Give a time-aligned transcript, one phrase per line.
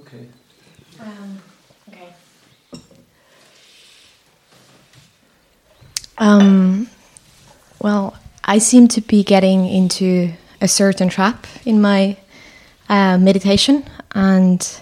[0.00, 0.28] Okay.
[1.00, 1.38] Um,
[1.88, 2.08] okay.
[6.18, 6.88] Um,
[7.80, 12.16] well, I seem to be getting into a certain trap in my
[12.88, 14.80] uh, meditation, and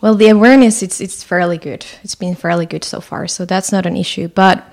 [0.00, 1.84] well, the awareness it's it's fairly good.
[2.02, 4.28] It's been fairly good so far, so that's not an issue.
[4.28, 4.64] But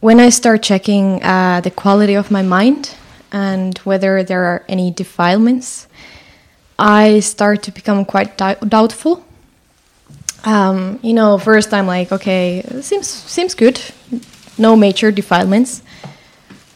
[0.00, 2.94] when I start checking uh, the quality of my mind
[3.32, 5.88] and whether there are any defilements,
[6.78, 9.24] I start to become quite dou- doubtful.
[10.44, 13.80] Um, you know, first I'm like, okay, seems seems good,
[14.58, 15.82] no major defilements.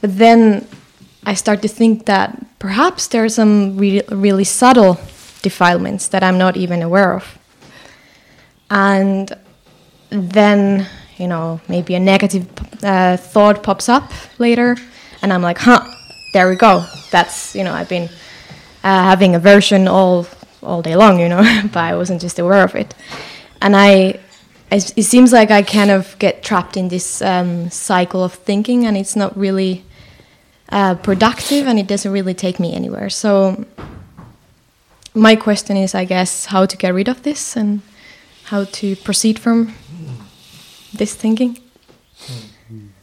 [0.01, 0.67] But then
[1.25, 4.99] I start to think that perhaps there are some re- really subtle
[5.43, 7.39] defilements that I'm not even aware of.
[8.71, 9.31] And
[10.11, 10.87] then,
[11.17, 12.47] you know, maybe a negative
[12.83, 14.77] uh, thought pops up later,
[15.21, 15.85] and I'm like, huh,
[16.33, 16.87] there we go.
[17.11, 18.09] That's, you know, I've been
[18.84, 20.28] uh, having aversion all
[20.62, 21.44] all day long, you know,
[21.74, 22.96] but I wasn't just aware of it.
[23.62, 24.20] And I,
[24.72, 28.86] it, it seems like I kind of get trapped in this um, cycle of thinking,
[28.86, 29.84] and it's not really
[30.70, 33.10] uh, productive, and it doesn't really take me anywhere.
[33.10, 33.66] So
[35.14, 37.82] my question is, I guess, how to get rid of this and
[38.46, 39.74] how to proceed from
[40.94, 41.60] this thinking.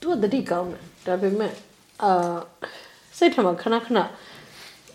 [0.00, 1.52] သူကတတိကောင်းတယ်ဒါပေမဲ့
[2.02, 2.36] အာ
[3.18, 3.98] စိတ်ထမှာခဏခဏ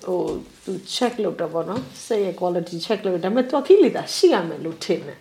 [0.06, 0.20] ဟို
[0.64, 5.18] သူ check လုပ်တော့ဗောနော်စိတ်ရဲ့ quality check လုပ်တယ်ဒါပေမဲ့သူကကိလေသာရှိရမယ်လို့ထင်တယ်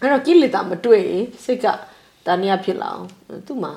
[0.00, 1.72] အဲ့တော့ကိလေသာမတွေ့ရင်စိတ်ကတ
[2.26, 3.06] ဏှာဖြစ်လာအောင်
[3.46, 3.72] သူ့မှာ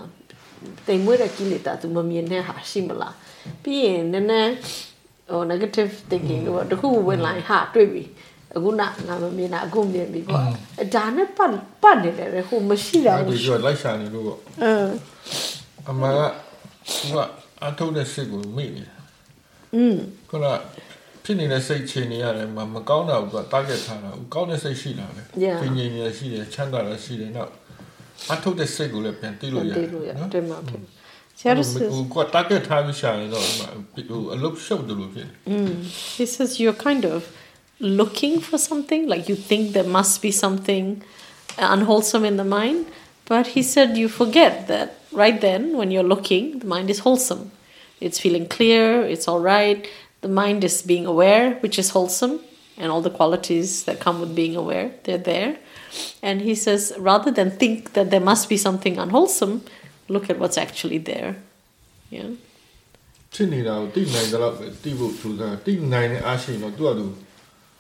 [0.88, 3.16] တိမ်မွေးတဲ့ကိလေသာသူမမြင်တဲ့ဟာရှိမလား
[3.64, 4.52] ပြီးရင်နည်းနည်း
[5.32, 8.04] ဟို negative thinking လို့တခုဝင်လာရင်ဟာတွေ့ပြီ
[8.56, 10.44] အခုနငါမမြင်တာအခုမြင်ပြီပေါ့
[10.80, 11.52] အဲ့ဒါနဲ့ပတ်
[11.82, 14.92] ပတ်နေတယ်လေဟိုမရှိတာအဲ့ဘူးဒီကလိုက်ရှာနေလို့ပေါ့အင်း
[15.90, 16.22] အမှန်က
[16.98, 17.18] သူက
[17.64, 18.96] အထုတ်တဲ့စိတ်ကိုမိနေတာ
[19.75, 19.97] อืม
[20.31, 20.47] ခုန
[21.25, 25.57] ဖြစ်နေတဲ့စိတ်ချိန်နေရတယ်မမကောင်းတာကိုသူကတားget ထားတာကိုကောင်းတဲ့စိတ်ရှိလာတယ် Yeah.
[25.77, 27.51] ငြိမ်နေရရှိတယ်ချမ်းသာရရှိတယ်နောက်
[28.33, 30.81] အထုတ်တဲ့စိတ်ကိုလည်းပြန်သိလို့ရ တေးလို့ရ နော် တယ်မှာဖြစ်
[31.39, 33.47] ဆရာတို့ ဟိုကတား get ထားပြီးရှာရင်တော့
[33.95, 35.35] ဟိုအလုပ်ရှုပ်တယ်လို့ဖြစ်တယ်
[36.17, 37.21] He says you're kind of
[38.01, 40.85] looking for something, like you think there must be something
[41.77, 42.81] unwholesome in the mind,
[43.31, 44.89] but he said you forget that
[45.23, 47.43] right then when you're looking, the mind is wholesome.
[48.01, 49.87] It's feeling clear, it's all right.
[50.21, 52.41] The mind is being aware, which is wholesome,
[52.77, 55.59] and all the qualities that come with being aware, they're there.
[56.23, 59.65] And he says rather than think that there must be something unwholesome,
[60.09, 61.37] look at what's actually there.
[62.11, 62.31] Yeah.
[63.35, 67.07] ဖြစ်နေတာကိုသိနိုင်တဲ့လောက်ပဲသိဖို့ကြိုးစားသိနိုင်တဲ့အားရှိရင်တော့သူ့အတူ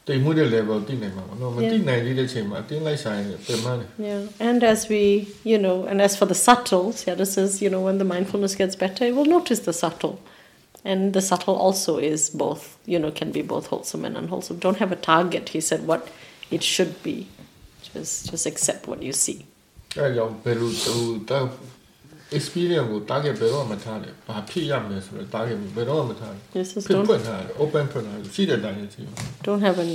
[0.06, 5.02] တိမ်မှုတဲ့ level သိနိုင်မှာပေါ့နော်မသိနိုင်သေးတဲ့ချိန်မှာအတင်းလိုက်ရှာရင်ပြန်မှန်းတယ် Yeah, and as we,
[5.50, 8.74] you know, and as for the subtle, Yada says, you know, when the mindfulness gets
[8.84, 10.14] better, it will notice the subtle.
[10.90, 12.62] And the subtle also is both,
[12.92, 14.58] you know, can be both wholesome and unwholesome.
[14.66, 16.02] Don't have a target, he said, what
[16.56, 17.16] it should be.
[17.92, 19.38] Just just accept what you see.
[19.98, 21.48] အဲကြောင့်ဘယ်လိုဟိုတောက်
[22.38, 29.76] experience ကို target ဘယ်တော့မှမထားနဲ့ဘာဖြစ်ရမလဲဆိုတော့ target ဘယ်တော့မှမထားနဲ့ This is ဖြစ် don't ဖွင့်ထားတယ် open ဖွင့်ထားတယ်ရှိတဲ့အတိုင်းကြည့်ပါ don't have
[29.84, 29.90] an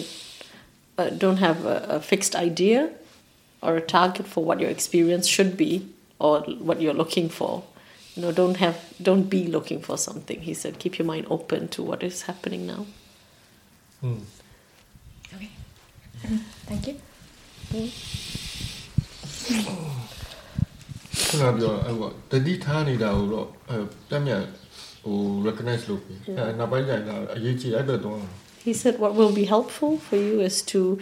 [1.02, 2.80] uh, don't have a, a fixed idea
[3.66, 5.72] or a target for what your experience should be
[6.26, 6.34] or
[6.68, 7.54] what you're looking for.
[8.16, 10.40] You know, don't have don't be looking for something.
[10.48, 12.82] He said, keep your mind open to what is happening now.
[14.04, 14.20] อืม
[15.36, 15.52] Okay.
[16.70, 16.96] Thank you.
[21.28, 23.78] ခုနပြောအဲ့ဟိုတတိထားနေတာကိုတော့အဲ
[24.10, 24.44] တက်မြတ်
[25.04, 25.18] ဟို
[25.48, 28.20] recognize လုပ်ပြီးအဲနောက်ပိုင်းကျရင်ဒါအရေးကြီးအဲ့တော့တော့
[28.66, 30.98] He said, what will be helpful for you is to,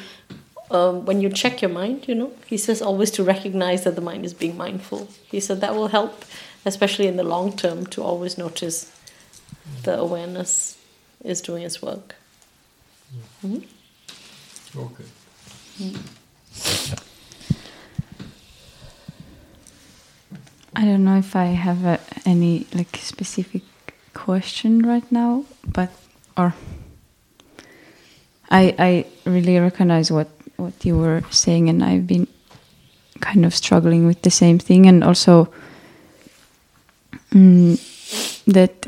[0.72, 4.02] um, when you check your mind, you know, he says always to recognize that the
[4.02, 5.08] mind is being mindful.
[5.34, 6.26] He said that will help,
[6.66, 8.92] especially in the long term, to always notice
[9.84, 10.52] the awareness
[11.24, 12.16] is doing its work.
[14.76, 15.06] okay
[20.77, 23.63] I don't know if I have a, any like specific
[24.13, 25.89] question right now, but
[26.37, 26.53] or
[28.51, 32.29] I I really recognize what what you were saying, and I've been
[33.21, 35.49] kind of struggling with the same thing, and also
[37.33, 37.81] mm,
[38.45, 38.87] that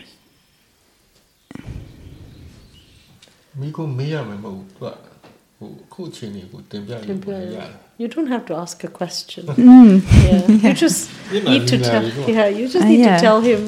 [8.01, 9.43] You don't have to ask a question.
[9.47, 9.91] mm,
[10.27, 10.41] Yeah.
[10.65, 10.99] You just
[11.33, 12.03] You know, need to you know, tell.
[12.07, 12.23] you go.
[12.37, 13.15] Yeah, you just Uh, need yeah.
[13.15, 13.61] to tell him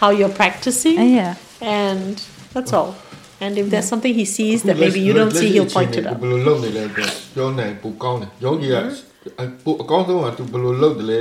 [0.00, 1.32] how you're practicing, uh, yeah
[1.84, 2.14] and
[2.54, 2.90] that's all.
[3.44, 6.18] And if there's something he sees that maybe you don't see, he'll point it out.
[6.22, 8.76] ဘယ်လိုလုပ်နေလဲဆိုပြောနိုင်ပူကောင်းတယ်ယောဂီက
[9.64, 11.20] ပူအကောင်းဆုံးကသူဘယ်လိုလုပ်တယ်လဲ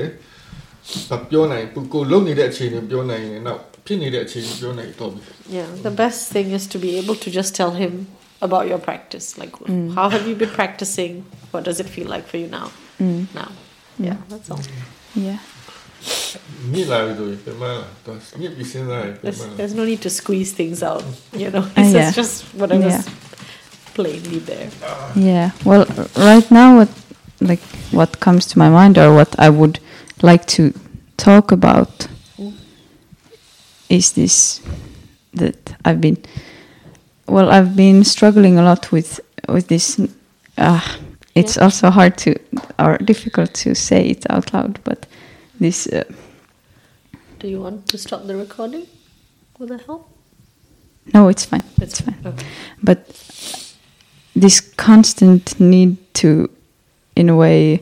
[1.29, 5.21] ပြောနိုင်ပူကိုလုပ်နေတဲ့အချိန်တွေပြောနိုင်ရင်နောက်ဖြစ်နေတဲ့အချိန်တွေပြောနိုင်တော့ပြီ
[5.57, 7.93] Yeah, the best thing is to be able to just tell him
[8.42, 9.38] about your practice?
[9.38, 9.94] Like mm.
[9.94, 11.24] how have you been practicing?
[11.52, 12.70] What does it feel like for you now?
[12.98, 13.34] Mm.
[13.34, 13.50] now.
[13.98, 14.06] Mm.
[14.06, 14.60] Yeah that's all.
[15.14, 15.38] Yeah.
[19.22, 21.64] There's, there's no need to squeeze things out you know?
[21.76, 22.10] Ah, it's yeah.
[22.10, 23.14] just whatever's yeah.
[23.94, 24.70] plainly there.
[25.14, 25.52] Yeah.
[25.64, 25.86] Well
[26.16, 26.88] right now what
[27.42, 27.60] like
[27.90, 29.80] what comes to my mind or what i would
[30.22, 30.72] like to
[31.16, 32.08] talk about
[33.88, 34.60] is this
[35.34, 36.16] that i've been
[37.26, 40.00] well, I've been struggling a lot with with this.
[40.58, 40.80] Uh,
[41.34, 41.64] it's Yeah.
[41.64, 42.34] also hard to
[42.78, 45.06] or difficult to say it out loud, but
[45.60, 45.86] this.
[45.86, 46.04] Uh,
[47.38, 48.86] Do you want to stop the recording?
[49.58, 50.08] Will that help?
[51.14, 51.62] no, it's fine.
[51.80, 52.16] It's fine.
[52.24, 52.46] Okay.
[52.82, 52.98] but
[54.36, 56.48] this constant need to
[57.16, 57.80] in a way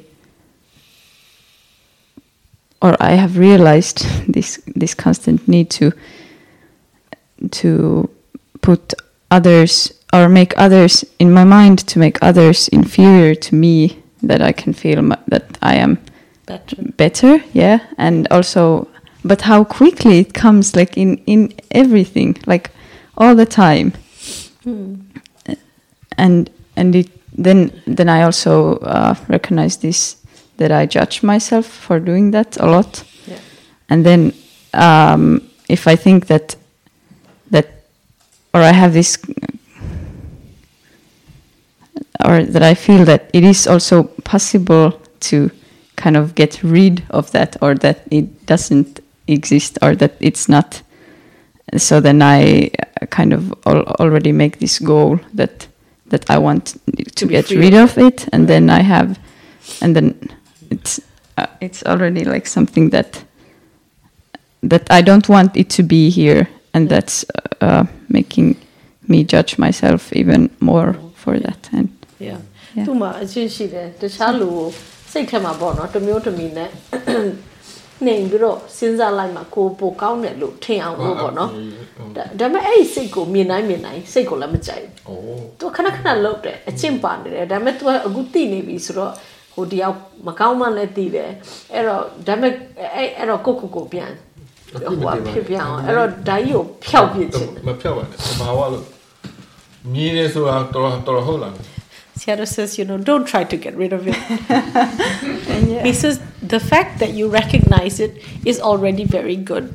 [2.82, 4.04] or i have realized
[4.34, 5.92] this this constant need to
[7.50, 8.08] to
[8.62, 8.94] put
[9.30, 14.52] others or make others in my mind to make others inferior to me that i
[14.52, 15.98] can feel m- that i am
[16.46, 16.76] Better.
[16.96, 18.88] better yeah and also
[19.24, 22.70] but how quickly it comes like in in everything like
[23.16, 23.92] all the time
[26.18, 30.16] and and it, then then I also uh, recognize this
[30.56, 33.38] that I judge myself for doing that a lot, Yeah.
[33.88, 34.32] and then
[34.74, 36.56] um, if I think that
[38.52, 39.18] or I have this
[42.24, 45.50] or that I feel that it is also possible to
[45.96, 50.82] kind of get rid of that or that it doesn't exist or that it's not.
[51.76, 52.70] So then I
[53.00, 55.68] uh, kind of al- already make this goal that
[56.06, 56.76] that I want
[57.14, 59.18] to, get rid of of it, and then I have,
[59.80, 60.18] and then
[60.70, 61.00] it's
[61.38, 63.24] uh, it's already like something that
[64.62, 67.17] that I don't want it to be here, and that's
[67.61, 67.83] uh,
[68.17, 68.47] making
[69.11, 70.89] me judge myself even more
[71.21, 71.61] for that.
[71.77, 71.89] And
[72.19, 72.39] Yeah.
[72.75, 72.85] Yeah.
[72.87, 74.67] သူ့မှာအချင်းရှိတယ်တခြားလူကို
[75.11, 76.69] စိတ်ထဲမှာပေါ့နော်တစ်မျိုးတစ်မီနဲ့
[78.05, 81.51] နှိမ်ပြီးတော့စဉ်းစားလိုက်မှကိုယ်ပိုကောင်းတယ်လို့ထင်အောင်လို့ပေါ့နော်
[82.15, 89.13] ဒါဒါပေမဲ့အဲ့ဒီစိတ်ကိုမြင်တိုင်းမြင်တိုင်းစိတ်ကိုလည်းမကြိုက်ဘူး ဩ သူခဏခဏလုတ်တယ်အချင်းပါနေတယ်ဒါပေမဲ့ तू အခုတိနေပြီဆိုတော့
[89.53, 89.95] ဟိုတယောက်
[90.27, 91.31] မကောင်းမှလည်းတိတယ်
[91.73, 92.53] အဲ့တော့ဒါပေမဲ့
[92.95, 94.11] အဲ့အဲ့တော့ကိုကိုကိုပြန်
[94.70, 98.84] ဟိုကဖြစ်ပြန်အောင်အဲ့တော့ဓာကြီးကိုဖျောက်ပြစ်ခြင်းမဖျောက်ပါနဲ့ဘာဝလို့
[99.92, 101.54] မြည်နေဆိုတာတော်တော်ဟုတ်လား
[102.20, 104.14] Sayadaw says, you know, don't try to get rid of it.
[105.72, 105.82] yeah.
[105.88, 108.12] He says, the fact that you recognize it
[108.44, 109.72] is already very good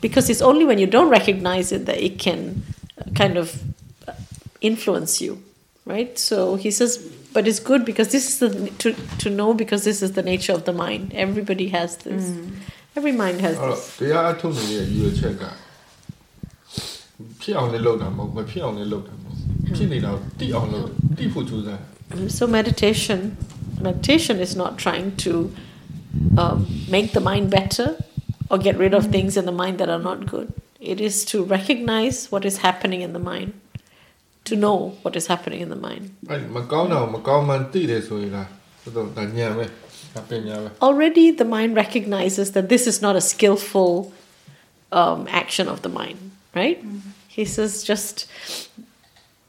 [0.00, 2.62] because it's only when you don't recognize it that it can
[2.96, 3.60] uh, kind of
[4.06, 4.12] uh,
[4.60, 5.42] influence you,
[5.84, 6.16] right?
[6.16, 6.90] So he says,
[7.34, 10.52] but it's good because this is the, to, to know because this is the nature
[10.52, 11.12] of the mind.
[11.12, 12.30] Everybody has this.
[12.30, 12.52] Mm
[12.97, 13.99] Every mind has အဲ့တော့ this.
[13.99, 15.43] တရားအထုတ်နေတဲ့ရည်ရွယ်ချက်က
[17.41, 19.37] ဖြစ်အောင်လည်းလုပ်တာမဟုတ်မဖြစ်အောင်လည်းလုပ်တာမဟုတ်
[19.75, 20.87] ဖြစ်နေတာကိုတိအောင်လုပ်
[21.17, 21.79] တိဖို့ကြိုးစား
[22.37, 23.19] So meditation,
[23.87, 25.33] meditation is not trying to
[26.43, 26.57] um,
[26.95, 27.87] make the mind better
[28.51, 30.47] or get rid of things in the mind that are not good.
[30.79, 33.49] It is to recognize what is happening in the mind,
[34.49, 36.03] to know what is happening in the mind.
[36.31, 38.49] အဲ့မကောင်းတာကိုမကောင်းမှန်းသိတယ်ဆိုရင်လား
[38.83, 39.88] တော်တော်ဒါညာပဲဒါပညာပဲ
[40.82, 44.12] Already the mind recognizes that this is not a skillful
[44.92, 46.78] um, action of the mind, right?
[46.84, 47.10] Mm-hmm.
[47.28, 48.26] He says just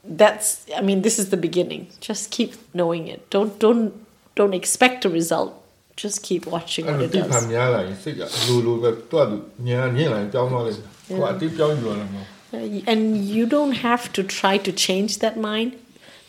[0.04, 1.88] that's I mean this is the beginning.
[2.00, 3.28] Just keep knowing it.
[3.30, 3.94] Don't don't
[4.34, 5.58] don't expect a result.
[5.96, 7.30] Just keep watching what it does.
[11.08, 11.16] Yeah.
[12.54, 15.78] Uh, and you don't have to try to change that mind,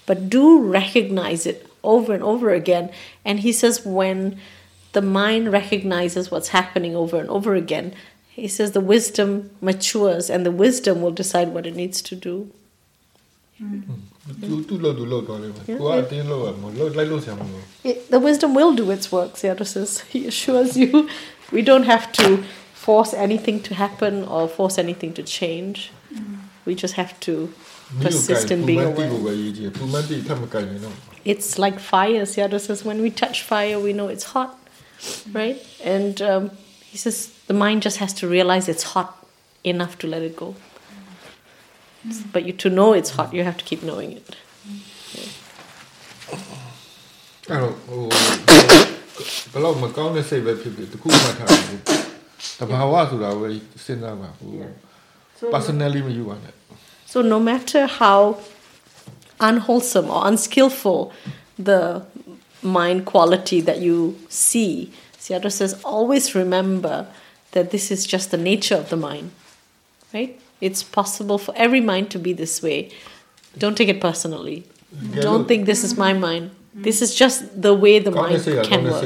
[0.06, 2.92] but do recognize it over and over again.
[3.26, 4.40] And he says, when
[4.94, 7.94] the mind recognizes what's happening over and over again,
[8.30, 12.52] he says the wisdom matures and the wisdom will decide what it needs to do.
[13.62, 13.84] Mm.
[17.84, 20.00] It, the wisdom will do its work, Sayadaw says.
[20.10, 21.10] He assures you
[21.52, 25.92] we don't have to force anything to happen or force anything to change.
[26.14, 26.36] Hmm.
[26.66, 27.54] We just have to
[28.02, 29.12] persist in being aware
[31.26, 32.24] it's like fire.
[32.24, 34.58] Sayadaw says, when we touch fire, we know it's hot,
[35.32, 35.58] right?
[35.84, 36.52] And um,
[36.82, 39.26] he says, the mind just has to realize it's hot
[39.64, 40.56] enough to let it go.
[42.08, 42.32] Mm.
[42.32, 44.36] But you to know it's hot, you have to keep knowing it.
[44.68, 44.80] Mm.
[54.44, 54.68] Yeah.
[55.52, 56.02] personally
[57.06, 58.40] so no matter how
[59.40, 61.12] unwholesome or unskillful
[61.58, 62.06] the
[62.62, 64.92] mind quality that you see.
[65.20, 67.08] Sayadaw says, always remember
[67.52, 69.32] that this is just the nature of the mind,
[70.14, 70.40] right?
[70.62, 72.92] It's possible for every mind to be this way.
[73.58, 74.66] Don't take it personally.
[74.92, 75.48] Yeah, Don't look.
[75.48, 76.52] think this is my mind.
[76.74, 79.04] This is just the way the mind can work.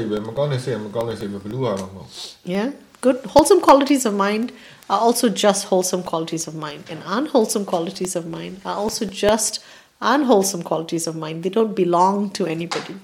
[2.46, 3.18] Yeah, good.
[3.26, 4.54] Wholesome qualities of mind
[4.90, 9.60] are also just wholesome qualities of mind, and unwholesome qualities of mind are also just
[10.13, 11.37] unwholesome qualities of mind.
[11.45, 12.97] They don't belong to anybody.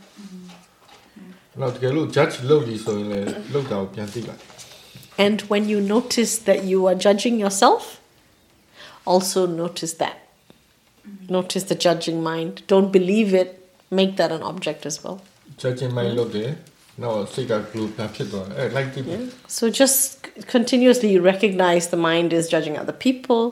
[1.60, 4.40] တော့တကယ်လို့ judge လုပ်ပြီးဆိုရင်လည်းလုပ်တာကိုပြန်သိလိုက်
[5.26, 7.82] And when you notice that you are judging yourself,
[9.12, 10.16] also notice that.
[11.36, 12.52] Notice the judging mind.
[12.72, 13.50] Don't believe it.
[13.98, 15.18] Make that an object as well.
[15.62, 16.50] judging mind လုပ်တယ်
[17.02, 19.14] နောက်စိတ်ကဘလူးပြန်ဖြစ်သွားတယ်အဲ like တိပဲ
[19.58, 23.42] So just c- continuously you recognize the mind is judging other people,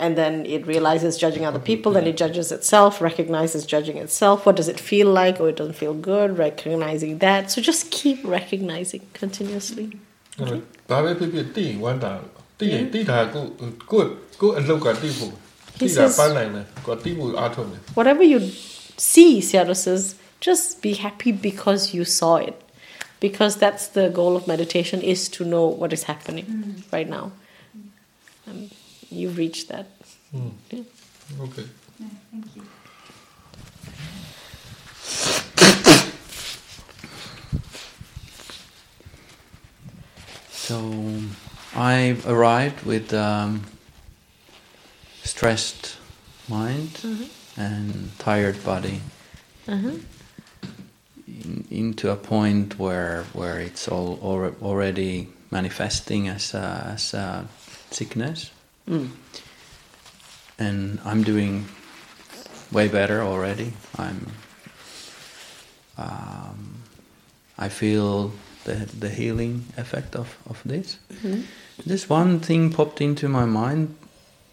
[0.00, 4.46] and then it realizes judging other people then it judges itself recognizes judging itself.
[4.46, 5.40] What does it feel like?
[5.40, 6.38] Oh it doesn't feel good.
[6.38, 7.50] Recognizing that.
[7.50, 9.98] So just keep recognizing continuously.
[10.40, 10.62] Okay?
[17.94, 18.40] whatever you
[18.96, 22.60] see Sayadaw says just be happy because you saw it.
[23.20, 26.92] Because that's the goal of meditation is to know what is happening mm.
[26.92, 27.32] right now.
[28.48, 28.70] Um,
[29.10, 29.86] you reach reached that.
[30.34, 30.52] Mm.
[31.40, 31.64] Okay.
[32.30, 32.62] Thank you.
[40.52, 41.20] So
[41.74, 43.66] I arrived with um,
[45.24, 45.96] stressed
[46.48, 47.28] mind mm -hmm.
[47.56, 49.00] and tired body
[49.66, 49.98] mm -hmm.
[51.70, 54.18] into a point where where it's all
[54.60, 57.44] already manifesting as a, as a
[57.90, 58.50] sickness
[60.58, 61.66] and I'm doing
[62.72, 63.72] way better already.
[63.96, 64.26] I'm
[65.96, 66.82] um,
[67.58, 68.32] I feel
[68.64, 70.98] the the healing effect of, of this.
[71.86, 73.96] This one thing popped into my mind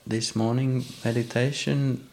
[0.06, 2.08] this morning meditation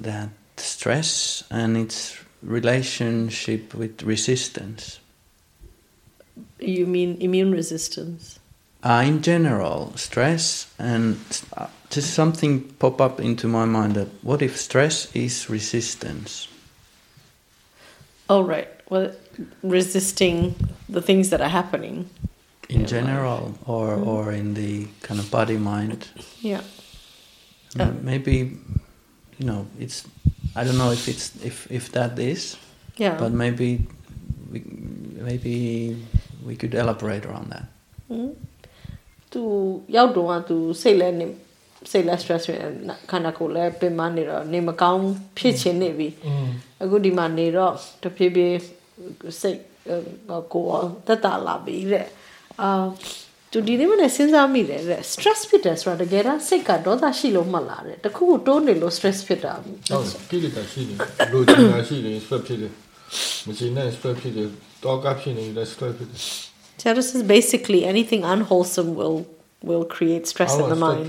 [0.00, 5.00] that stress and its relationship with resistance.
[6.58, 8.38] You mean immune resistance?
[8.84, 11.16] Uh, in general, stress and
[11.56, 16.48] uh, just something pop up into my mind that what if stress is resistance?
[18.28, 18.68] Oh, right.
[18.90, 19.12] Well,
[19.62, 20.54] resisting
[20.88, 22.08] the things that are happening.
[22.68, 26.08] in general or or in the kind of body mind
[26.40, 26.62] Yeah.
[27.78, 27.92] M- Uh.
[28.02, 28.34] maybe
[29.38, 30.04] you know it's
[30.56, 32.56] i don't know if it's if if that is
[32.96, 33.18] Yeah.
[33.20, 33.68] but maybe
[34.52, 34.60] we,
[35.28, 35.54] maybe
[36.46, 37.66] we could elaborate around that
[39.34, 39.42] သူ
[39.96, 41.26] ရောက်တော့ကသူစိတ်လဲနေ
[41.90, 42.54] စိတ်လဲ stress ရ
[43.10, 45.04] ခန္ဓာကိုယ်လဲပင်မနေတော့နေမကောင်း
[45.38, 46.08] ဖြစ်ချင်နေပြီ
[46.82, 47.72] အခုဒီမှာနေတော့
[48.02, 48.58] တဖြည်းဖြည်း
[49.40, 49.58] စိတ်
[50.28, 52.06] ဟိုကိုယ်တက်တာလာပြီတဲ့
[52.62, 52.70] အာ
[53.52, 59.78] သူဒီနေ့မနေ့စဉ်းစားမိတယ်တဲ့ stress ဖြစ်တယ်ဆိုတာတကယ်တော့စိတ်ကဒေါသရှိလို့မှတ်လာတယ်တခုခုတိုးနေလို့ stress ဖြစ်တာဟုတ်
[60.30, 60.96] ကိလေသာရှိတယ်
[61.32, 62.72] လိုချင်တာရှိတယ် stress ဖြစ်တယ်
[63.46, 64.48] မချင်တဲ့ stress ဖြစ်တယ်
[64.84, 66.22] တောကဖြစ်နေတယ် stress ဖြစ်တယ်
[66.78, 69.26] Terrorists is basically anything unwholesome will
[69.62, 71.06] will create stress in the mind.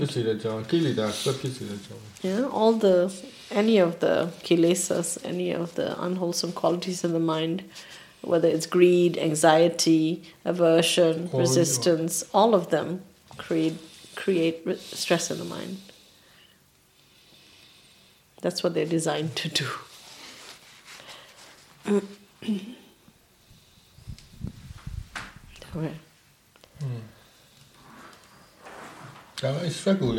[2.22, 3.12] Yeah, all the
[3.50, 7.64] any of the kilesas, any of the unwholesome qualities in the mind,
[8.22, 13.02] whether it's greed, anxiety, aversion, resistance, all of them
[13.36, 13.76] create
[14.14, 15.78] create stress in the mind.
[18.40, 19.66] That's what they're designed to do.
[29.70, 30.12] struggle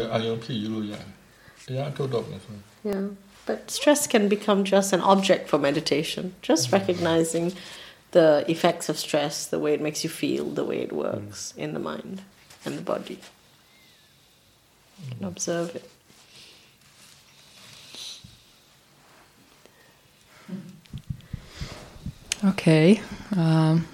[2.84, 3.08] Yeah,
[3.46, 6.36] but stress can become just an object for meditation.
[6.42, 7.54] Just recognizing
[8.12, 11.74] the effects of stress, the way it makes you feel, the way it works in
[11.74, 12.22] the mind
[12.64, 13.20] and the body.
[15.04, 15.90] You can observe it.
[22.46, 23.02] Okay.
[23.36, 23.88] Um.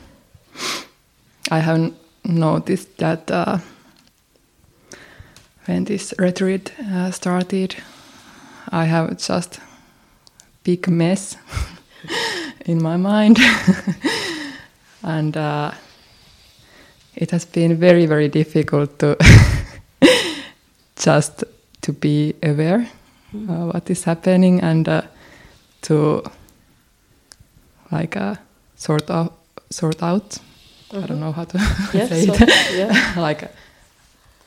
[1.51, 3.59] I have noticed that uh,
[5.65, 7.75] when this retreat uh, started,
[8.69, 9.59] I have just
[10.63, 11.37] big mess
[12.65, 13.39] in my mind,
[15.03, 15.71] and uh,
[17.15, 19.17] it has been very very difficult to
[20.95, 21.43] just
[21.81, 22.87] to be aware
[23.33, 25.01] uh, what is happening and uh,
[25.81, 26.23] to
[27.91, 28.35] like uh,
[28.75, 29.31] sort of
[29.69, 30.39] sort out.
[30.93, 31.59] I don't know how to
[31.91, 32.49] say so- it.
[32.77, 33.13] yeah.
[33.17, 33.43] like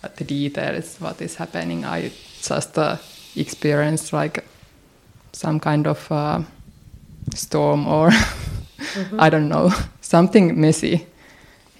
[0.02, 1.84] uh, the details, what is happening.
[1.84, 2.12] I
[2.42, 2.96] just uh,
[3.34, 4.44] experienced like
[5.32, 6.42] some kind of uh,
[7.34, 8.10] storm or
[9.18, 11.06] I don't know something messy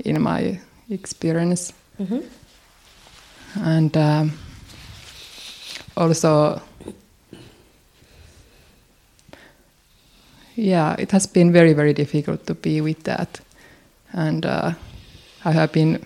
[0.04, 1.72] in my experience,
[3.54, 4.32] and um,
[5.96, 6.60] also
[10.56, 13.40] yeah, it has been very, very difficult to be with that.
[14.16, 14.72] And uh,
[15.44, 16.04] I have been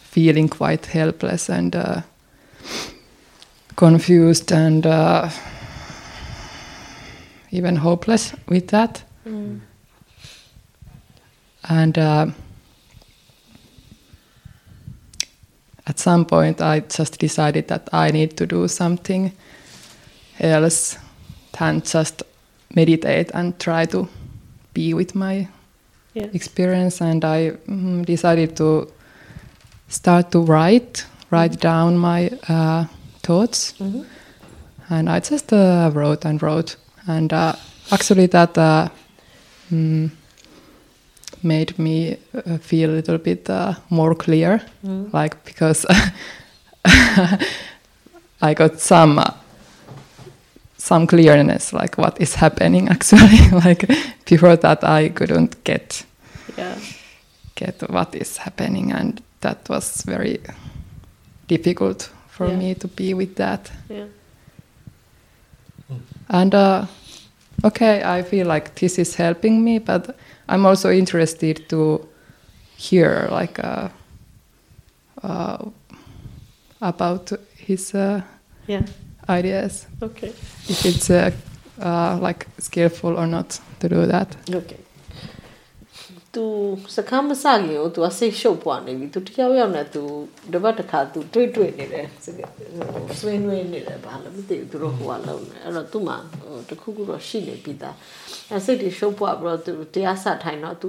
[0.00, 2.00] feeling quite helpless and uh,
[3.76, 5.28] confused and uh,
[7.50, 9.04] even hopeless with that.
[11.68, 12.26] And uh,
[15.86, 19.32] at some point, I just decided that I need to do something
[20.40, 20.98] else
[21.58, 22.22] than just
[22.74, 24.08] meditate and try to
[24.72, 25.48] be with my
[26.14, 26.26] Yeah.
[26.32, 27.00] experience.
[27.00, 28.88] And I mm, decided to
[29.88, 32.86] start to write, write down my uh,
[33.22, 33.74] thoughts.
[34.88, 36.76] And I just uh, wrote and wrote.
[37.06, 37.54] And uh,
[37.92, 38.88] actually, that uh,
[39.72, 40.10] mm,
[41.42, 44.60] made me uh, feel a little bit uh, more clear.
[45.12, 45.86] Like, because
[48.42, 49.22] I got some.
[50.80, 53.84] Some clearness like what is happening actually like
[54.24, 56.04] before that i couldn't get
[56.58, 56.74] Yeah.
[57.54, 60.38] get what is happening and that was very
[61.48, 62.56] difficult for Yeah.
[62.58, 64.06] me to be with that Yeah.
[66.28, 66.86] and uh,
[67.64, 70.16] okay i feel like this is helping me but
[70.48, 72.08] i'm also interested to
[72.76, 73.88] hear like uh,
[75.22, 75.58] uh,
[76.80, 77.32] about
[77.66, 78.22] his uh,
[78.66, 78.82] Yeah
[79.39, 79.73] ideas
[80.07, 80.31] Okay.
[80.73, 81.31] if it's uh,
[81.87, 84.29] uh, like skillful or not to do that
[84.61, 84.81] Okay.
[86.33, 86.43] तू
[86.95, 90.01] စကားမစခင်ကို तू အစိတ်ရှုပ်ပွားနေပြီ तू တယောက်ယောက်နဲ့ तू
[90.53, 92.51] တပတ်တစ်ခါ तू တွေ့တွေ့နေတယ်စကား
[93.19, 97.95] ဆွေးနွေးနေတယ်ဘာလို့မသိဘူးသူတို့ဟိုကလုံးနေအဲ့တော့ तू မှဟိုတစ်ခုခုတော့ရှိနေပြီသား
[98.51, 100.87] အဲစိတ်တွေရှုပ်ပွားပြီးတော့ तू တရားစထိုင်တော့ तू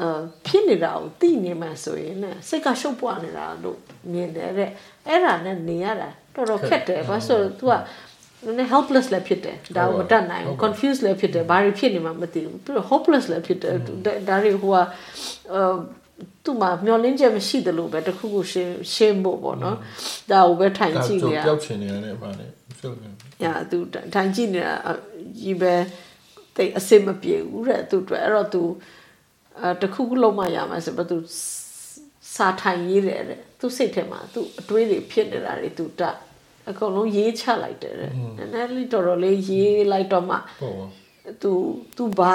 [0.00, 3.78] အာဖြစ်နေတာကိုသိနေမှဆိုရင်ねစိတ်ကရှုပ်ပွားနေတာလို့
[4.12, 4.70] မြင်တယ်တဲ့
[5.06, 7.73] အဲ့ဒါနဲ့နေရတာ တော်တော်ခက်တယ်ဘာလို့ဆိုတော့ तू က
[8.45, 13.93] နည်းနည်း helpless လည်းဖြစ်တယ်ဒါကိုမတတ်နိုင်ဘူး confused လည်းဖြစ်တယ်ဘာတွေဖြစ်နေမှမသိဘူးပြီးတော့ hopeless လည်းဖြစ်တယ်ဒါ
[14.27, 14.77] ဒါတွေဟိုက
[15.53, 15.75] အာ
[16.43, 19.77] သူ့မှာမျောလင်းချက်မရှိတယ်လို့ပဲတခုခုရှင်းရှင်းဖို့ပေါ့နော်
[20.31, 22.45] ဒါကိုပဲထိုင်ကြည့်နေရပျောက်ချင်နေရတယ်ဗာလေ
[22.79, 23.09] ဖြုတ်နေ
[23.43, 23.77] ညာသူ
[24.13, 24.75] ထိုင်ကြည့်နေတာ
[25.39, 25.73] ကြီးပဲ
[26.55, 28.61] တိတ်အစစ်မပြေဘူးတဲ့သူအတွက်အဲ့တော့သူ
[29.61, 31.17] အဲတခုခုလုံးမရမှာဆိုတော့သူ
[32.35, 36.01] စာထိုင်ရေးတယ်တဲ့သူစိတ်ထဲမှာသူအတွေးတွေဖြစ်နေတာတွေသူတ
[36.71, 40.45] အကုန်လုံးရေးချလိုက်တယ်တဲ့နည်းနည်းလေးတော်တော်လေးရေးလိုက်တော့မှပေါ့
[41.41, 41.51] သူ
[41.95, 42.33] သူဘာ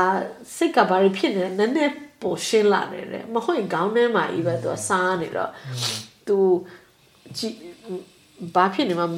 [0.56, 5.50] စိတ်ကဘာတွေဖြစ်နေလဲနည်းနည်းပိုရှင်းလာတယ်တဲ့မဟုတ်ရင်ခေါင်းထဲမှာကြီးပဲသူကစားနေတော့
[6.28, 6.36] သူ
[7.36, 7.54] ကြည့်
[8.54, 9.08] ဘာဖြစ်နေမှမ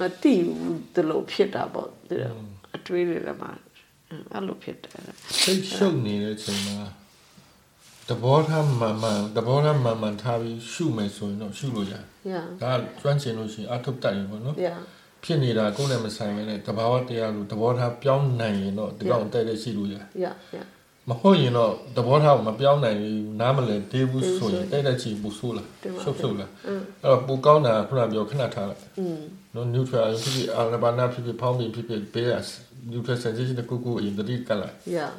[0.00, 2.32] မသိဘူးဒီလိုဖြစ်တာပေါ့ဒီလို
[2.76, 3.50] အတွေးတွေလည်းမှာ
[4.32, 6.86] အဲ့လိုဖြစ်တယ်တဲ့စိတ်ရှုပ်နေတဲ့အချိန်မှာ
[8.10, 12.04] သဘောထားမှန်မှန်သဘောထားမှန်မှန်ထားပြီးရှုမယ်ဆိုရင်တော့ရှုလို့ရတယ်။
[12.62, 14.56] ဒါကျွမ်းကျင်လို့ရှိရင်အထုတ်တတ်ရင်ပေါ့နော်။
[15.24, 20.04] ဖြစ်နေတာကိုယ်နဲ့မဆိုင်ဘဲနဲ့တဘာဝတရားလိုသဘောထားပြောင်းနိုင်ရင်တော့ဒီကောင်တိုက်တဲ့ရှိလို့ရတယ်။
[21.10, 25.64] မဟုတ်ရင်တော့သဘောထားကိုမပြောင်းနိုင်ဘူးနားမလည်သေးဘူးဆိုရင်တိုက်တဲ့ချီပူဆိုးလာ
[26.02, 26.46] ရှုပ်ရှုပ်လာ
[27.02, 29.20] အဲ့တော့ပူကောင်းတာခုနပြောခဏထားလိုက်อืม
[29.54, 32.34] နော် neutral ဖြစ်ဖြစ်အာရဘာနာဖြစ်ဖြစ်ဖောင်းပြင်ဖြစ်ဖြစ်ဘေးက
[32.92, 35.10] neutral sensation တကူကူအရင်တတိကလာ yeah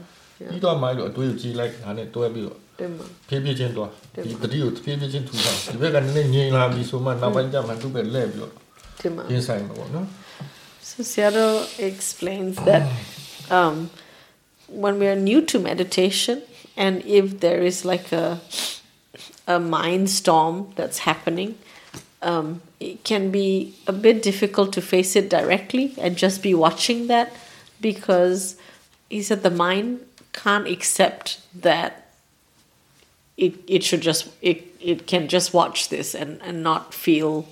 [0.49, 2.97] ပြီးတော့မှလို့အတွေးကိုကြည့်လိုက်ဒါနဲ့တွဲပြီးတော့ Hmm.
[10.81, 12.89] So Sayadaw explains that
[13.49, 13.89] um,
[14.67, 16.41] when we are new to meditation
[16.77, 18.39] and if there is like a
[19.47, 21.57] a mind storm that's happening,
[22.21, 27.07] um, it can be a bit difficult to face it directly and just be watching
[27.07, 27.31] that
[27.79, 28.55] because
[29.09, 29.99] he said the mind
[30.33, 32.04] can't accept that
[33.37, 37.47] it it should just it it can just watch this and and not feel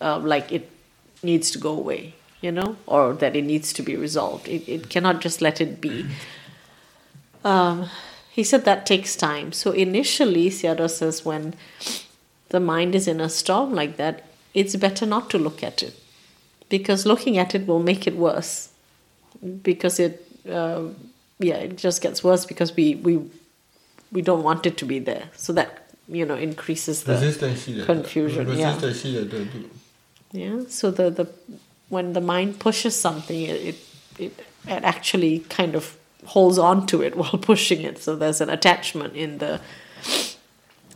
[0.00, 0.70] uh, like it
[1.22, 4.48] needs to go away you know or that it needs to be resolved.
[4.48, 6.06] It, it cannot just let it be.
[7.44, 7.88] Um,
[8.30, 9.52] he said that takes time.
[9.52, 11.54] So initially Sayadaw says when
[12.50, 15.94] the mind is in a storm like that it's better not to look at it
[16.68, 18.70] because looking at it will make it worse
[19.62, 20.84] because it uh,
[21.38, 23.20] yeah it just gets worse because we we
[24.12, 25.24] we don't want it to be there.
[25.36, 27.14] So that you know increases the
[27.84, 28.46] confusion.
[28.58, 28.74] Yeah.
[30.32, 30.60] yeah.
[30.68, 31.30] So the the
[31.88, 33.76] when the mind pushes something, it,
[34.18, 34.34] it
[34.66, 37.98] it actually kind of holds on to it while pushing it.
[37.98, 39.60] So there's an attachment in the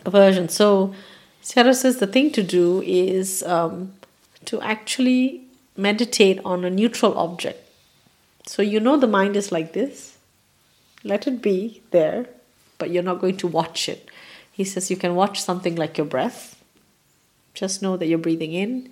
[0.05, 0.49] aversion.
[0.49, 0.95] So
[1.43, 3.93] Sayadaw says the thing to do is um,
[4.45, 5.43] to actually
[5.77, 7.59] meditate on a neutral object.
[8.47, 10.19] So you know the mind is like this.
[11.05, 12.29] Let it be there
[12.83, 14.11] but you're not going to watch it
[14.61, 16.53] he says you can watch something like your breath
[17.55, 18.91] just know that you're breathing in,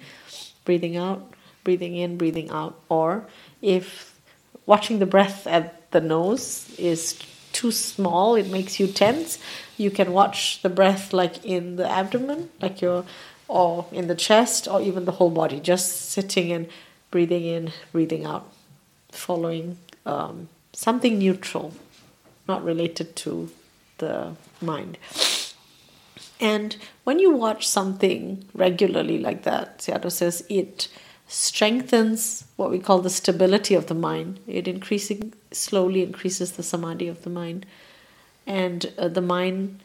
[0.65, 1.33] breathing out,
[1.65, 2.81] breathing in, breathing out.
[2.89, 3.27] Or
[3.63, 4.19] if
[4.67, 7.19] watching the breath at the nose is
[7.53, 9.39] too small, it makes you tense.
[9.77, 13.05] You can watch the breath like in the abdomen, like your
[13.49, 16.69] or in the chest or even the whole body, just sitting and
[17.11, 18.53] breathing in, breathing out,
[19.11, 19.77] following
[20.07, 21.75] um, something neutral,
[22.47, 23.51] not related to
[24.01, 24.99] the mind.
[26.41, 30.89] And when you watch something regularly like that, Sayadaw says it
[31.29, 34.41] strengthens what we call the stability of the mind.
[34.47, 37.67] It increasing slowly increases the samadhi of the mind,
[38.47, 39.81] and uh, the mind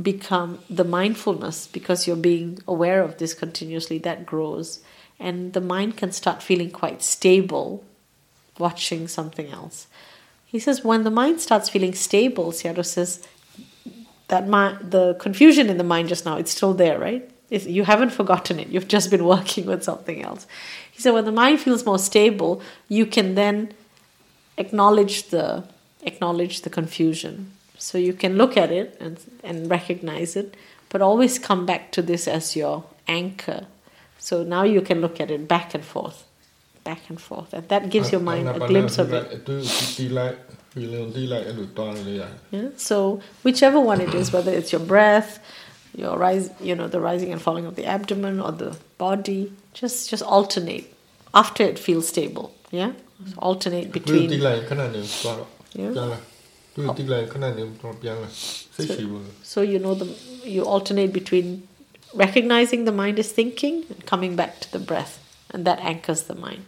[0.00, 4.80] become the mindfulness because you're being aware of this continuously that grows
[5.18, 7.84] and the mind can start feeling quite stable
[8.58, 9.88] watching something else
[10.48, 13.26] he says when the mind starts feeling stable Sayadaw says
[14.28, 14.44] that
[14.90, 17.30] the confusion in the mind just now it's still there right?
[17.50, 18.68] It's, you haven't forgotten it.
[18.68, 20.46] You've just been working with something else.
[20.90, 23.72] He said when the mind feels more stable you can then
[24.56, 25.64] acknowledge the
[26.02, 27.52] acknowledge the confusion.
[27.78, 30.56] So you can look at it and, and recognize it,
[30.88, 33.66] but always come back to this as your anchor.
[34.18, 36.24] So now you can look at it back and forth,
[36.88, 39.46] back and forth, and that gives your mind a glimpse of it.
[42.56, 42.68] Yeah.
[42.76, 42.96] So
[43.46, 45.32] whichever one it is, whether it's your breath,
[46.02, 50.10] your rise, you know, the rising and falling of the abdomen or the body, just
[50.10, 50.86] just alternate
[51.34, 52.46] after it feels stable.
[52.70, 52.92] Yeah,
[53.26, 54.30] so alternate between.
[55.74, 55.94] Yeah.
[58.70, 58.82] So,
[59.42, 60.06] so you know the
[60.44, 61.48] you alternate between
[62.14, 65.18] recognizing the mind is thinking and coming back to the breath,
[65.52, 66.64] and that anchors the mind.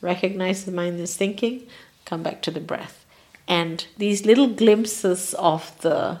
[0.00, 1.66] Recognize the mind is thinking,
[2.04, 3.04] come back to the breath,
[3.46, 6.20] and these little glimpses of the,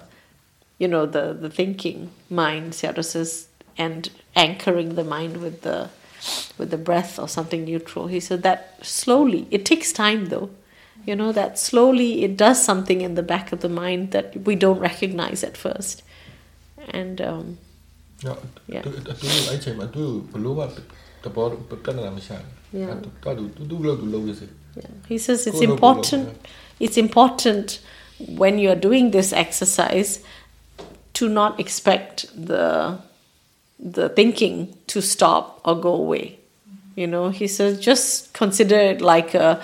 [0.78, 5.90] you know, the the thinking mind, Sayadaw says, and anchoring the mind with the
[6.58, 8.06] with the breath or something neutral.
[8.06, 9.48] He said that slowly.
[9.50, 10.50] It takes time though
[11.04, 14.54] you know that slowly it does something in the back of the mind that we
[14.54, 16.02] don't recognize at first
[16.88, 17.58] and um,
[18.66, 18.82] yeah.
[24.76, 24.86] Yeah.
[25.08, 26.38] He says it's important
[26.80, 27.80] it's important
[28.18, 30.22] when you're doing this exercise
[31.14, 32.98] to not expect the
[33.78, 36.38] the thinking to stop or go away.
[36.96, 39.62] You know, he says just consider it like a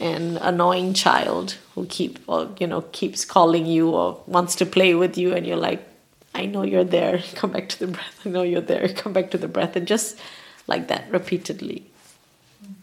[0.00, 4.94] an annoying child who keep or you know keeps calling you or wants to play
[4.94, 5.86] with you and you're like
[6.34, 7.22] i know you're there.
[7.34, 8.20] Come back to the breath.
[8.24, 8.88] I know you're there.
[8.88, 9.76] Come back to the breath.
[9.76, 10.18] And just
[10.66, 11.82] like that repeatedly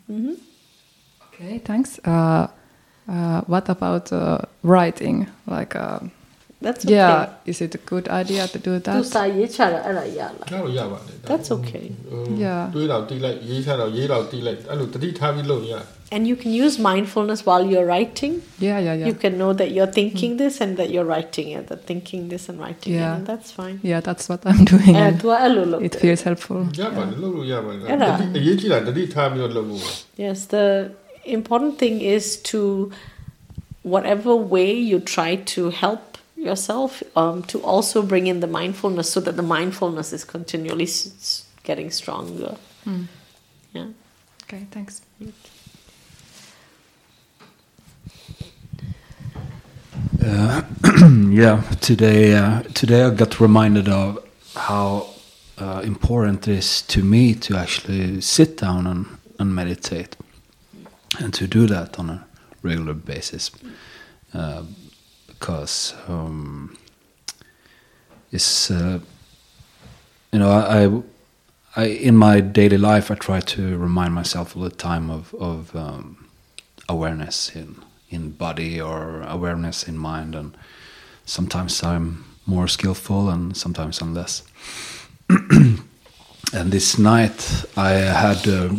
[0.10, 0.34] mm-hmm.
[1.28, 2.48] okay thanks uh,
[3.08, 6.00] uh, what about uh, writing like uh,
[6.62, 6.94] that's okay.
[6.94, 8.94] Yeah, is it a good idea to do that?
[11.24, 11.92] That's okay.
[12.30, 12.70] Yeah.
[16.14, 18.42] And you can use mindfulness while you're writing.
[18.60, 19.08] Yeah, yeah, yeah.
[19.08, 22.50] You can know that you're thinking this and that you're writing it, that thinking this
[22.50, 23.14] and writing yeah.
[23.14, 23.80] it, and that's fine.
[23.82, 24.94] Yeah, that's what I'm doing.
[24.96, 25.22] And
[25.86, 26.68] it feels helpful.
[27.88, 28.18] Yeah.
[30.18, 30.92] Yes, the
[31.24, 32.92] important thing is to,
[33.84, 39.22] whatever way you try to help yourself, um, to also bring in the mindfulness so
[39.22, 42.58] that the mindfulness is continually s- getting stronger.
[42.86, 43.06] Mm.
[43.74, 43.88] Yeah.
[44.44, 45.02] Okay, thanks.
[50.24, 50.62] Uh,
[51.30, 54.20] yeah, today uh, today I got reminded of
[54.56, 55.08] how
[55.58, 59.08] uh, important it is to me to actually sit down and,
[59.40, 60.16] and meditate,
[61.20, 62.28] and to do that on a
[62.62, 63.50] regular basis,
[64.36, 64.62] uh,
[65.26, 66.78] because um,
[68.32, 69.00] it's uh,
[70.32, 74.70] you know I, I in my daily life I try to remind myself all the
[74.70, 76.28] time of of um,
[76.88, 77.76] awareness in
[78.12, 80.56] in body or awareness in mind and
[81.26, 84.44] sometimes i'm more skillful and sometimes i'm less.
[86.54, 88.74] And this night i had uh,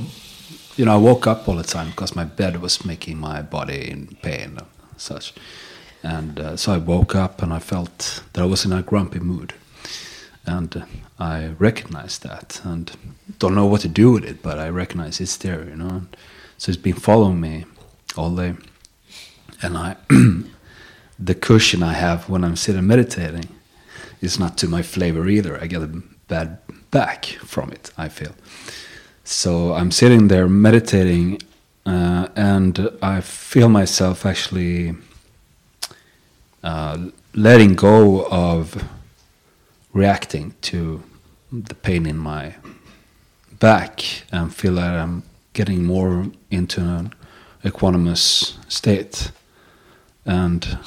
[0.76, 3.90] you know i woke up all the time because my bed was making my body
[3.90, 4.66] in pain and
[4.96, 5.32] such.
[6.02, 9.20] And uh, so i woke up and i felt that i was in a grumpy
[9.20, 9.54] mood.
[10.44, 10.84] And uh,
[11.18, 12.92] i recognized that and
[13.38, 16.02] don't know what to do with it but i recognize it's there you know.
[16.58, 17.64] So it's been following me
[18.16, 18.54] all day
[19.62, 19.96] and I
[21.18, 23.48] the cushion I have when I'm sitting meditating
[24.20, 25.60] is not to my flavor either.
[25.60, 26.58] I get a bad
[26.90, 27.90] back from it.
[27.96, 28.34] I feel
[29.24, 29.74] so.
[29.74, 31.40] I'm sitting there meditating,
[31.86, 34.94] uh, and I feel myself actually
[36.62, 38.84] uh, letting go of
[39.92, 41.02] reacting to
[41.52, 42.54] the pain in my
[43.58, 45.22] back, and feel that I'm
[45.52, 47.12] getting more into an
[47.64, 49.30] equanimous state
[50.24, 50.78] and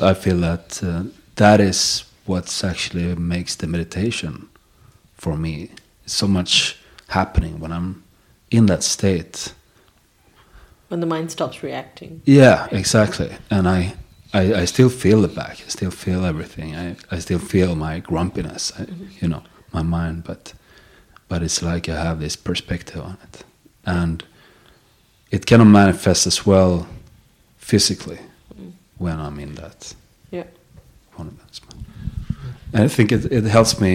[0.00, 1.04] I feel that uh,
[1.36, 4.48] that is what actually makes the meditation
[5.14, 5.70] for me.
[6.06, 8.04] So much happening when I'm
[8.50, 9.52] in that state.
[10.88, 12.22] When the mind stops reacting.
[12.24, 13.36] Yeah, exactly.
[13.50, 13.94] And I,
[14.32, 15.60] I, I still feel the back.
[15.64, 16.76] I still feel everything.
[16.76, 18.72] I, I still feel my grumpiness.
[18.78, 18.86] I,
[19.20, 19.42] You know,
[19.72, 20.24] my mind.
[20.24, 20.52] But,
[21.28, 23.44] but it's like I have this perspective on it,
[23.84, 24.24] and
[25.30, 26.86] it cannot manifest as well
[27.56, 28.20] physically
[29.03, 29.79] when I'm in that
[30.37, 30.47] Yeah.
[31.19, 31.47] one of them.
[32.73, 33.93] And I think it, it helps me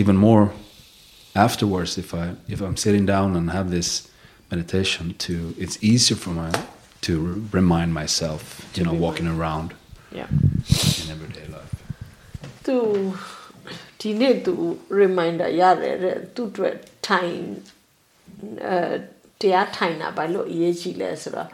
[0.00, 0.44] even more
[1.46, 3.88] afterwards if I if I'm sitting down and have this
[4.50, 6.50] meditation to it's easier for my
[7.06, 8.40] to r- remind myself
[8.76, 9.68] you know walking around
[10.20, 10.28] Yeah.
[11.02, 11.72] in everyday life
[12.66, 12.76] သူ
[14.00, 14.54] ဒီနေ့သူ
[15.02, 16.74] reminder ရတယ်တဲ့သူ့အတွက်
[17.08, 17.34] ထိုင်
[18.68, 18.76] အဲ
[19.40, 21.48] တရားထိုင်တာဘာလို့အရေးကြီးလဲဆိုတော့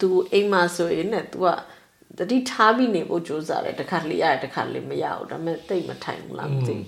[0.00, 1.46] သူအိမ်မှာဆိုရင်နဲ့ तू က
[2.18, 6.84] တတိထားပြီးနေဖို့ကြိုးစားတယ်တစ်ခါတလေရတယ်တစ်ခါတလေမရဘူးဒါပေမဲ့တိတ်မထိုင်ဘူးလားမသိဘူး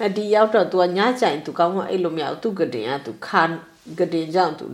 [0.00, 3.42] အဲဒီရောက်တော့ तू ကညကြိုင် तू ကောင်းမှအဲ့လိုမရဘူးသူ့ကတင်က तू ခါ
[3.98, 4.64] ကတင်ကြောင့် तू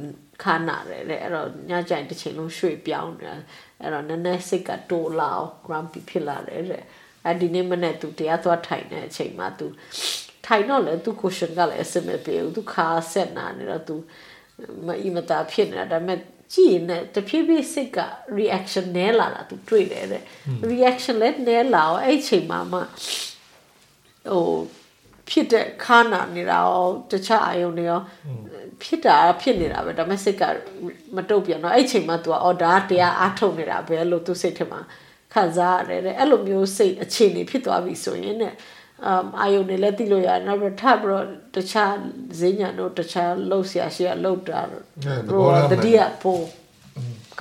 [0.42, 3.34] ခါနာတယ်တဲ့အဲ့တော့ညကြိုင်တစ်ချိန်လုံးရွှေ့ပြောင်းနေတာ
[3.80, 6.82] အဲ့တော့နည်းနည်းစိတ်ကတိုးလာအောင် grumpy ဖြစ်လာတယ်တဲ့
[7.24, 9.66] အဲ့ဒီနေ့မနေ့ तू တရားသွားထိုင်တဲ့အချိန်မှာ तू
[10.46, 13.94] ထိုင်တော့လေ तू cushion ကလည်းအဆင်မပြေဘူး तू ခါဆက်နာနေတော့ तू
[14.86, 16.18] မအီမတာဖြစ်နေတာဒါပေမဲ့
[16.53, 17.99] ကြည့်နေတဖြည်းဖြည်းစိတ်က
[18.37, 20.23] reaction နဲလာတာသူတွေ့တယ်တဲ့
[20.71, 22.79] reaction လည်းနဲလာအောင်အဲ့ချိန်မှာမှ
[24.29, 24.43] ဟို
[25.29, 28.01] ဖြစ်တဲ့ခါနာနေတာရောတခြားအယုံတွေရော
[28.83, 30.43] ဖြစ်တာဖြစ်နေတာပဲဒါပေမဲ့စိတ်က
[31.15, 34.79] မတုတ်ပြန်တော့အဲ့ချိန်မှာ तू ကအော်ဒါတရားအထုတ်နေတာပဲလို့သူစိတ်ထဲမှာ
[35.33, 38.53] ခံစားရတယ်တဲ့အဲ့လိုမျိုးစိတ်အခြေအနေဖြစ်သွားပြီဆိုရင်တဲ့
[39.40, 41.92] အာယုန်တွေလည်းသိလို့ရတယ်နောက်ပြီးထပ်ပြီးတော့တခြား
[42.40, 46.38] ဈဉ္ညာတို့တခြားလှုပ်ရှားရှိရလှုပ်တာတို့ အဲ့သ တို့ ဘောထားမှန် တတိယပို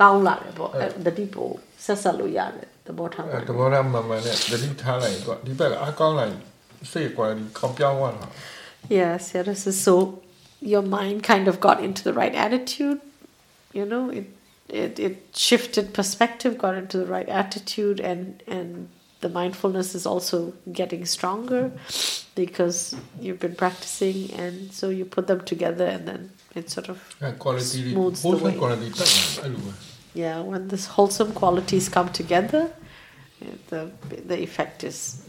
[0.00, 1.48] ကောင်းလာတယ်ပေါ့အဲ့တတိပို
[1.84, 6.34] ဆက်ဆက်လို့ရတယ်သဘောထားမှ အဲ န် တဘောထားမှန်မှန်နဲ့တတိထားလိုက်တော့ဒီဘက်ကအားကောင်းလိုက်
[6.90, 8.26] စိတ် quality ကောင်းပြောင်းသွားတာ
[8.98, 9.94] Yes, yeah, this is so
[10.72, 13.00] your mind kind of got into the right attitude,
[13.72, 14.26] you know, it
[14.68, 18.88] it it shifted perspective, got into the right attitude and and
[19.21, 21.71] the mindfulness is also getting stronger
[22.35, 27.15] because you've been practicing and so you put them together and then it sort of
[27.39, 28.53] quality smooths the way.
[28.55, 28.91] Quality.
[30.13, 32.71] yeah when these wholesome qualities come together
[33.69, 33.91] the,
[34.25, 35.23] the effect is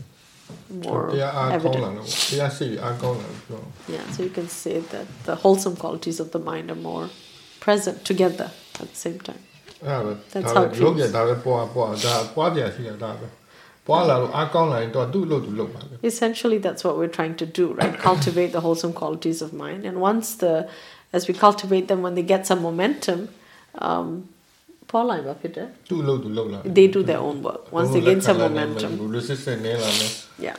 [0.70, 1.10] more
[1.52, 1.98] evident.
[3.88, 7.08] yeah so you can say that the wholesome qualities of the mind are more
[7.60, 9.42] present together at the same time
[10.30, 11.12] that's how it feels
[13.87, 17.95] တာပဲပွားပွားဒါပွားကြရှိတာဒါပဲပွားလာလို့အားကောင်းလာရင်တော့သူ့လို့သူလုပ်ပါလေ Essentially, that's what we're trying to do, right?
[18.09, 20.53] cultivate the wholesome qualities of mind, and once the,
[21.17, 23.19] as we cultivate them, when they get some momentum,
[23.87, 24.07] um,
[24.91, 27.61] Paul and Peter, သူ့လို့သူလုပ်လာ they do their own work.
[27.79, 30.11] Once they gain some momentum, ဘူးလို့စစ်စစ်နေလာမယ်
[30.47, 30.57] yeah.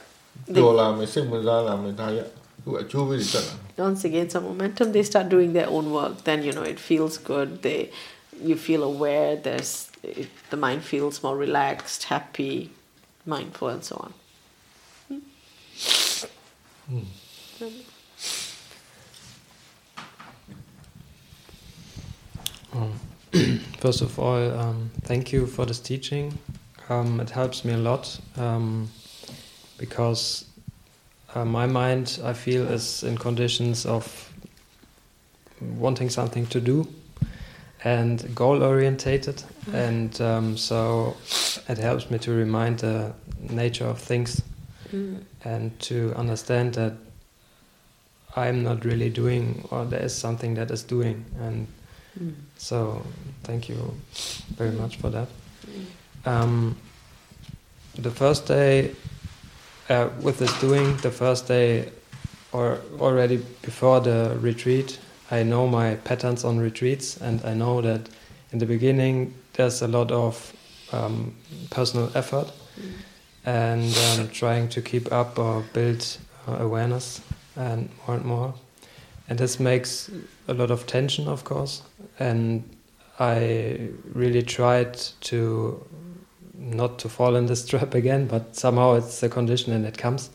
[0.54, 2.18] They, တော်လာမယ်စိတ်ဝင်စားလာမယ်ဒါရ
[2.64, 3.54] သူ့အကျိုးပေးတွေတက်လာ
[3.86, 6.14] once they gain some momentum, they start doing their own work.
[6.28, 7.48] Then you know it feels good.
[7.66, 7.80] They,
[8.48, 9.30] you feel aware.
[9.46, 12.70] There's it, the mind feels more relaxed, happy,
[13.29, 14.13] mindful, and so on.
[23.77, 26.37] First of all, um, thank you for this teaching.
[26.89, 28.89] Um, it helps me a lot um,
[29.77, 30.45] because
[31.35, 34.33] uh, my mind, I feel, is in conditions of
[35.61, 36.87] wanting something to do
[37.83, 41.15] and goal orientated, and um, so
[41.67, 43.13] it helps me to remind the
[43.49, 44.41] nature of things
[45.43, 46.93] and to understand that
[48.35, 51.67] I'm not really doing, or there is something that is doing, and
[52.57, 53.01] so
[53.43, 53.93] thank you
[54.57, 55.27] very much for that.
[56.25, 56.75] Um,
[57.95, 58.91] the first day
[59.89, 61.91] uh, with this doing, the first day
[62.51, 64.99] or already before the retreat,
[65.31, 68.09] I know my patterns on retreats, and I know that
[68.51, 70.53] in the beginning there's a lot of
[70.91, 71.35] um,
[71.69, 72.51] personal effort
[73.45, 77.21] and um, trying to keep up or build uh, awareness
[77.55, 78.53] and more and more.
[79.27, 80.09] And this makes
[80.47, 81.83] a lot of tension, of course.
[82.17, 82.67] And
[83.19, 85.85] I really tried to
[86.55, 90.29] not to fall in this trap again, but somehow it's a condition and it comes.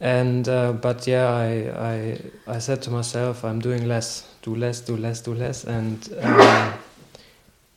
[0.00, 4.80] And uh, but yeah, I, I I said to myself, I'm doing less, do less,
[4.80, 6.72] do less, do less, and um,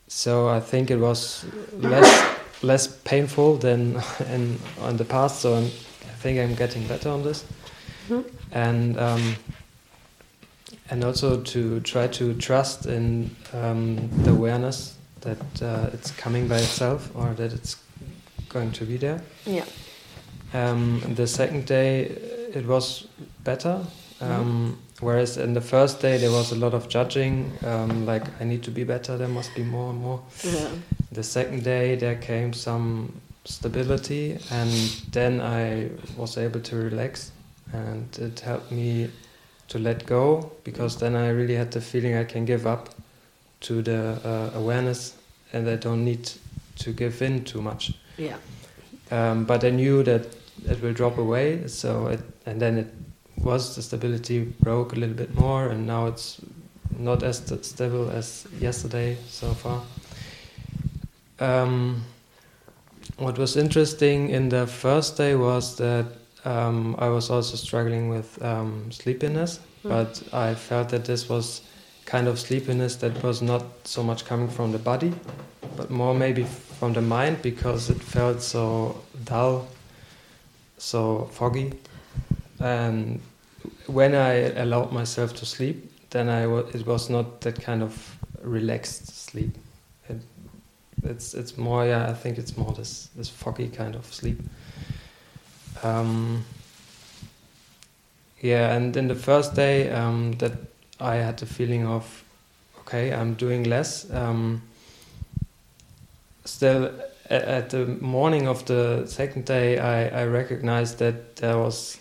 [0.06, 4.00] so I think it was less less painful than
[4.32, 4.58] in
[4.88, 5.40] in the past.
[5.40, 7.44] So I'm, I think I'm getting better on this,
[8.52, 9.34] and um,
[10.90, 16.56] and also to try to trust in um, the awareness that uh, it's coming by
[16.58, 17.76] itself or that it's
[18.48, 19.22] going to be there.
[19.46, 19.64] Yeah.
[20.54, 22.02] Um, the second day,
[22.54, 23.06] it was
[23.44, 23.84] better.
[24.20, 28.44] Um, Whereas in the first day, there was a lot of judging, um, like, I
[28.44, 30.22] need to be better, there must be more and more.
[30.44, 30.68] Yeah.
[31.10, 34.70] The second day, there came some stability, and
[35.10, 37.32] then I was able to relax,
[37.72, 39.10] and it helped me
[39.68, 42.90] to let go because then I really had the feeling I can give up
[43.62, 45.16] to the uh, awareness
[45.52, 46.30] and I don't need
[46.76, 47.94] to give in too much.
[48.18, 48.36] Yeah.
[49.10, 50.26] Um, but I knew that
[50.68, 52.94] it will drop away, so it, and then it
[53.38, 56.40] was the stability broke a little bit more, and now it's
[56.98, 59.82] not as stable as yesterday so far.
[61.40, 62.04] Um,
[63.16, 66.06] what was interesting in the first day was that
[66.44, 69.88] um, I was also struggling with um, sleepiness, Mm.
[69.88, 71.62] but I felt that this was
[72.04, 75.12] kind of sleepiness that was not so much coming from the body,
[75.76, 79.66] but more maybe from the mind because it felt so dull,
[80.82, 81.72] so foggy.
[82.58, 83.20] And
[83.86, 88.18] when I allowed myself to sleep, then I wa- it was not that kind of
[88.42, 89.56] relaxed sleep.
[90.08, 90.20] It,
[91.04, 94.40] it's it's more yeah I think it's more this this foggy kind of sleep.
[95.82, 96.44] Um,
[98.40, 100.52] yeah, and in the first day um, that
[101.00, 102.24] I had the feeling of
[102.80, 104.10] okay I'm doing less.
[104.12, 104.62] Um,
[106.44, 106.90] still
[107.32, 111.98] a- at the morning of the second day I, I recognized that there was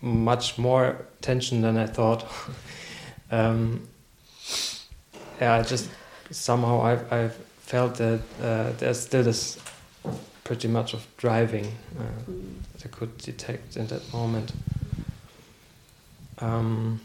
[0.00, 2.26] much more tension than I thought.
[3.30, 3.88] um,
[5.40, 5.88] yeah, I just
[6.30, 9.58] somehow I've, I've felt that uh, there's still this
[10.44, 11.64] pretty much of driving
[11.98, 12.32] uh,
[12.74, 14.52] that I could detect in that moment.
[16.40, 17.00] Um,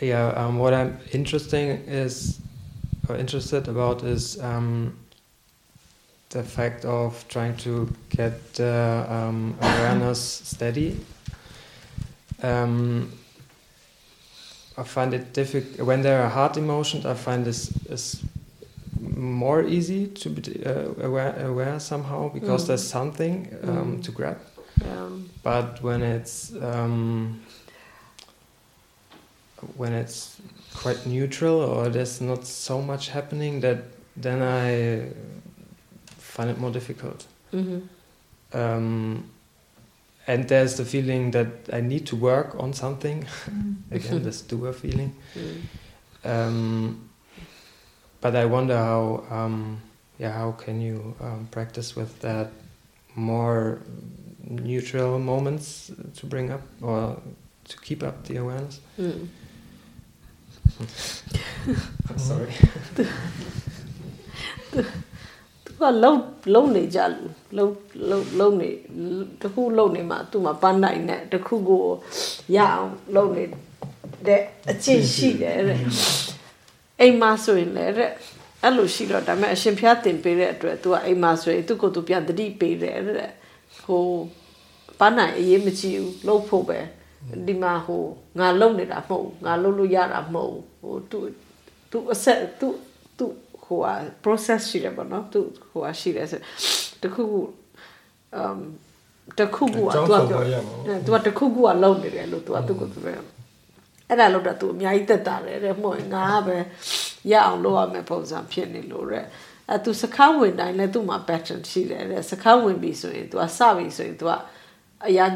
[0.00, 2.38] yeah, um, what I'm interesting is
[3.16, 4.96] interested about is um,
[6.30, 11.00] the fact of trying to get uh, um, awareness steady.
[12.42, 13.10] Um,
[14.76, 17.04] I find it difficult when there are hard emotions.
[17.06, 18.22] I find this is
[19.00, 22.66] more easy to be uh, aware, aware somehow because Mm.
[22.68, 24.02] there's something um, Mm.
[24.04, 24.38] to grab.
[24.84, 25.08] Yeah.
[25.42, 27.40] But when it's um,
[29.76, 30.36] when it's
[30.82, 33.78] quite neutral or there's not so much happening, that
[34.16, 35.10] then I
[36.16, 37.26] find it more difficult.
[37.52, 37.88] Mhm.
[38.52, 39.24] Um,
[40.26, 43.26] and there's the feeling that I need to work on something.
[43.90, 45.14] Again, this doer feeling.
[45.34, 45.60] Mm.
[46.24, 47.08] Um,
[48.20, 49.80] but I wonder how, um,
[50.18, 52.50] yeah, how can you um, practice with that
[53.14, 53.78] more
[54.44, 57.20] neutral moments to bring up or
[57.68, 58.80] to keep up the awareness?
[60.68, 60.86] Mm.
[62.28, 62.52] Sorry.
[65.64, 66.14] သူကလုံ
[66.54, 67.26] လုံနေကြလူ
[67.56, 67.68] လုံ
[68.10, 68.70] လုံလုံနေ
[69.42, 71.84] တခုလုံနေမှာသူ့မှာပန်းနိုင်နဲ့တခုကို
[72.56, 73.44] ရအောင်လုံနေ
[74.26, 75.80] တဲ့အကျင့်ရှိတယ်တဲ့
[77.00, 78.10] အိမ်မှာဆိုရင်လည်းတဲ့
[78.62, 83.32] အဲ့လိုရှိတော့ဒါပေမဲ့အရှင်ဖျားတင်ပေးတဲ့အတွက် तू ကအိမ်မှာဆိုရင်သူ့ကိုယ်သူပြန်တတိပေးတယ်တဲ့
[83.82, 84.04] ဟို
[84.98, 86.78] ပန်းနိုင်အရေးမကြည့်ဘူးလှုပ်ဖို့ပဲ
[87.46, 88.02] ဒီမှာဟို
[88.38, 91.18] ငါလုံနေတာမဟုတ်ဘူးငါလုံလို့ရတာမဟုတ်ဘူးဟိုသူ
[91.90, 92.68] သူအဆက်သူ
[93.18, 93.26] သူ
[93.64, 96.40] ဟိုဟာ process ရှိတယ်ပေါ့နော်သူဟိုဟာရှိတယ်ဆို
[97.02, 97.40] တခုခု
[98.40, 98.58] um
[99.38, 100.20] တခုခုကသူကပြော
[101.06, 103.12] သူကတခုခုကလုံနေတယ်လို့သူကသူကသူပဲ
[104.08, 106.56] အဲ့ဒါလောက်တော့သူအများကြီးတက်တာတယ်တဲ့မှုငါကပဲ
[107.30, 109.24] ရအောင်လုပ်ရမယ်ပုံစံဖြစ်နေလို့တဲ့
[109.70, 114.40] အဲသူစကားဝင်တိုင်းလဲသူ့မှာ pattern ရှိတယ်တဲ့စကားဝင်ပြီဆိုရင် तू อ่ะစပြီဆိုရင် तू อ่ะ
[115.06, 115.30] အရန်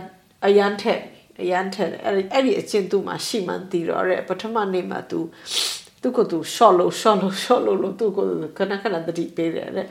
[0.46, 1.00] အရန်ထက်
[1.41, 5.19] အရန်ထက်အဲ့ဒီအဲ့ဒီအချင်း तू မှာရှိမှန်းတည်တော့တဲ့ပထမနေ့မှာ तू
[6.01, 8.25] သူ့ကိုသူ short လို့ short လို့ short လို့လို့သူ့ကို
[8.57, 9.87] ခဏခဏတတိပေးတယ်တဲ့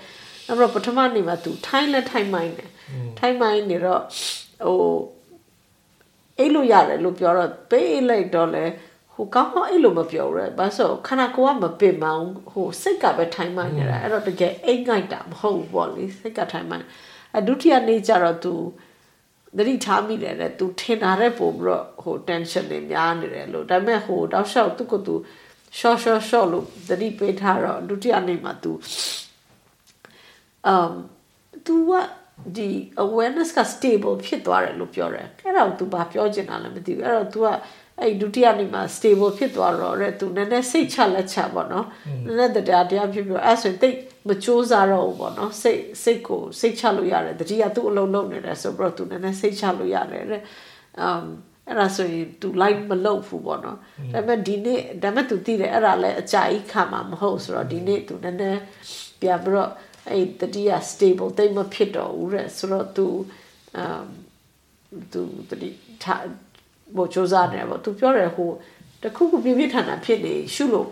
[0.47, 2.71] အဲ့တော့ပထမနေ့မှာ तू ထိုင်းလဲထိုင်းမိုင်းတယ်
[3.19, 4.03] ထိုင်းမိုင်းနေတော့
[4.65, 4.97] ဟို
[6.39, 8.65] အိတ်လို့ရတယ်လို့ပြောတော့ပေးလိုက်တော့လဲ
[9.15, 16.87] ဟိုကောင်းကောင်းအိတ်လို့မပြောရဲဘာလို့ခဏကိုကမပင်မအောင်ဟိုစိတ်ကပဲထိုင်းမိုင်းနေတာအဲ့တော့တကယ်အိတ်ငိုက်တာမဟုတ်ဘူးပေါ့လေစိတ်ကထိုင်းမိုင်း
[17.39, 18.53] အဒုတိယနေ့ကျတော့ तू
[19.57, 25.15] သတိထားမိတယ်တဲ့ तू ထင်တာတဲ့ပုံပြီးတော့ဟို tension တွေများနေတယ်လို့ဒါပေမဲ့ဟိုတောက်လျှောက်သူ့ကို तू
[25.79, 28.73] short short short လို့သတိပေးထားတော့ဒုတိယနေ့မှာ तू
[30.73, 30.93] um
[31.67, 31.93] तू က
[32.57, 32.69] ဒီ
[33.05, 37.47] awareness က stable ဖြစ်သွားတယ်လို့ပြောတယ်အဲ့ဒါကို तू ဘာပြောချင်တာလဲမသိဘူးအဲ့တော့ तू က
[38.01, 41.87] အဲ့ဒုတိယနေ့မှာ stable ဖြစ်သွားတော့တဲ့ तू နည်းနည်းစိတ်ချလက်ချပေါ့နော်
[42.27, 43.97] နည်းနည်းတရားတရားဖြစ်ပြီးအဲ့ဆိုရင်တိတ်
[44.29, 50.43] မကြိုးစားတော့ဘူးပေါ့နော်စိတ်စိတ်ကိုစိတ်ချလို့ရတယ်တတိယသူ့အလုံးလုံးနေတယ်ဆိုတော့ तू နည်းနည်းစိတ်ချလို့ရတယ်တဲ့
[51.07, 51.25] um
[51.69, 53.79] အဲ့ဒါဆိုရင် तू like မလုပ်ဘူးပေါ့နော်
[54.15, 58.61] ဒါပေမဲ့ဒီနေ့ဒါပေမဲ့ तू သိတယ်အဲ့ဒါလည်းအကြာကြီးခံမှာမဟုတ်ဆိုတော့ဒီနေ့ तू နည်းနည်း
[59.21, 59.71] ပြန်ပြီးတော့
[60.11, 63.07] အဲ့တတိယ stable တိတ်မဖြစ်တော့ဘူးတဲ့ဆိုတော့ तू
[63.83, 64.07] um
[65.13, 65.71] သူတတိ
[66.03, 66.23] ထား
[66.97, 68.51] ဘောစူးစမ်းနေပေါ့သူပြောတယ်ဟို
[69.03, 70.89] တခုခုပြပြထန်တာဖြစ်နေရှုလို့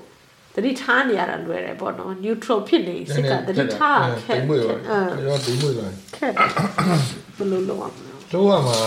[0.60, 6.34] တတိထားနေရတာလွယ်တယ်ပေါ့နော် neutral ဖြစ်နေစိတ်ကတတိထားခက်တိမ်မွေးပါအဲရောတိမ်မွေးလာခက်
[7.38, 8.78] ဘယ်လိုလုပ်အောင်လဲလုံးဝမှာ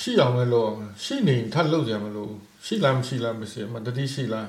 [0.00, 2.30] ရှိအောင်ပဲလုံးအောင်ရှိနေထပ်လုပ်ကြမလို့
[2.66, 4.48] ရှိလားမရှိလားမရှိမတတိရှိလား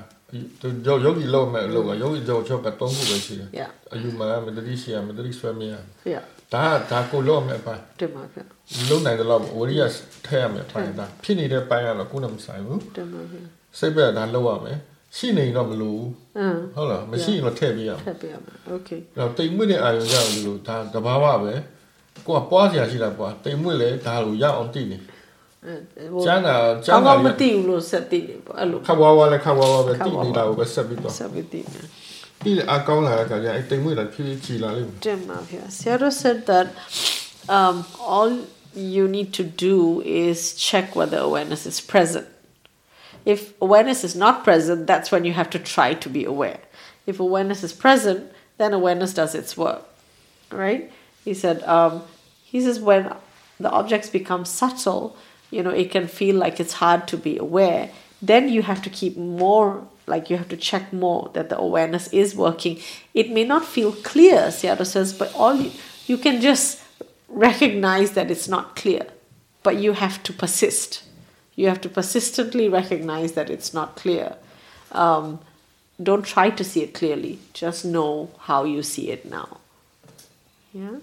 [0.86, 6.16] ယောယောဂီလုံးမဲ့လုံးကယောဂီကြောချောကတုံးခုပဲရှိတယ် Yeah အယူမှာမတတိရှိရမတတိဆွဲမရဖေရ
[6.54, 8.40] ဒါဒါကိုလုံးမဲ့ပိုင်းတင်ပါဖေ
[8.90, 9.82] လုံးနိုင်တယ်လို့ဝရိယ
[10.26, 13.38] ထဲရမယ်ပိုင်းဒါဖြစ်နေတဲ့ပိုင်းကတော့ကိုယ်နဲ့မဆိုင်ဘူးတင်ပါဖေ
[13.78, 14.78] စိတ်ပဲဒါလုံးရမယ်
[15.16, 16.02] ရှိနေတော့မလို့
[16.38, 21.54] အင်းဟုတ်လားမရှိရင်တော့ထည့်ပြရမယ်ထပ်ပြရမယ် okay တော့တိမ်မွေ့တဲ့အာရုံကြောင့်ဒီလိုဒါတဘာဝပဲ
[22.26, 24.98] ကိုကပွားစရာရှိတာပွားတိမ်မွေ့လေဒါလိုရအောင်တည်နေ
[25.66, 31.80] အဲဟိုကျန်းတာကျကောန်းင်းတာကောင်းမသိဘူးလို့ဆက်သိနေပေါ့အဲ့လိုခပ်ဝါဝါလည်းခပ်ဝါဝါပဲတည်နေတာကိုပဲဆက်ပြီးတော့ဆက်ပြီးသိနေ
[32.42, 35.64] ပြီးအကောင်းလာတဲ့ခါကျအဲ့တိမ်မွေ့လာဖြည်းဖြည်းချီလာလိမ့်မယ် Demavia.
[35.80, 36.68] Sarah said that
[37.56, 37.76] um,
[38.14, 38.30] all
[38.94, 39.76] you need to do
[40.26, 42.26] is check whether awareness is present.
[43.24, 46.60] If awareness is not present, that's when you have to try to be aware.
[47.06, 49.82] If awareness is present, then awareness does its work.
[50.50, 50.92] Right?
[51.24, 52.02] He said, um,
[52.42, 53.14] he says when
[53.58, 55.16] the objects become subtle,
[55.50, 57.90] you know, it can feel like it's hard to be aware.
[58.20, 62.08] Then you have to keep more, like you have to check more that the awareness
[62.08, 62.80] is working.
[63.14, 65.70] It may not feel clear, Sayadaw says, but all you,
[66.06, 66.82] you can just
[67.28, 69.06] recognize that it's not clear,
[69.62, 71.04] but you have to persist.
[71.56, 74.36] You have to persistently recognize that it's not clear.
[74.92, 75.40] Um,
[76.02, 79.58] don't try to see it clearly, just know how you see it now.
[80.72, 80.96] Yeah?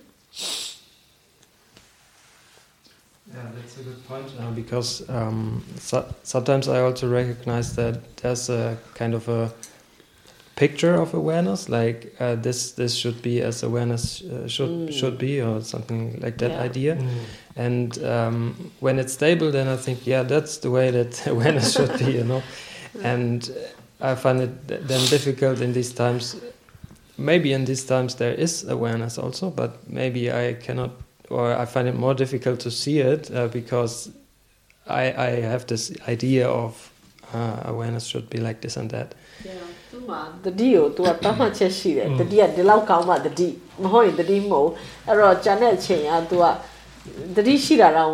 [3.34, 8.50] Yeah, that's a good point uh, because um, so, sometimes I also recognize that there's
[8.50, 9.54] a kind of a
[10.56, 14.92] picture of awareness, like uh, this this should be as awareness uh, should Mm.
[15.00, 16.66] should be, or something like that Yeah.
[16.66, 16.98] idea.
[17.56, 21.98] And um, when it's stable, then I think, yeah, that's the way that awareness should
[22.00, 22.42] be, you know.
[23.04, 23.50] And
[24.00, 26.36] I find it then difficult in these times.
[27.18, 30.92] Maybe in these times there is awareness also, but maybe I cannot,
[31.30, 34.10] or I find it more difficult to see it uh, because
[34.88, 36.92] I I have this idea of
[37.34, 39.16] uh, awareness should be like this and that.
[39.46, 39.71] သူ
[40.10, 43.48] မှတတိကိုသူကတတ်မှတ်ချက်ရှိတယ်တတိကဒီလောက်ကောင်းမှတတိ
[43.84, 44.70] မဟုတ်ရင်တတိမဟုတ်
[45.08, 46.46] အဲ့တော့ဂျန်တဲ့အချိန်ကသူက
[47.36, 48.12] တတိရှိတာတော့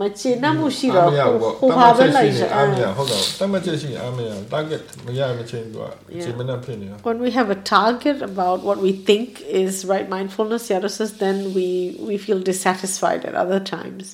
[0.00, 9.28] မချေနှံ့မှုရှိတော့အားမရဘူးပေါ့ဟိုတတ်ဟာမှတ်ပဲချက်လိုရှိက်နေအားမရဟုတ်တော့တတ်မှတ်ချက်ရှိရင်အားမရ target မရမချင်းသူကအချိန်မနဲ့ဖြစ်နေတာ when we have a target about what we think
[9.62, 11.68] is right mindfulness Yara says then we
[12.08, 14.04] we feel dissatisfied at other times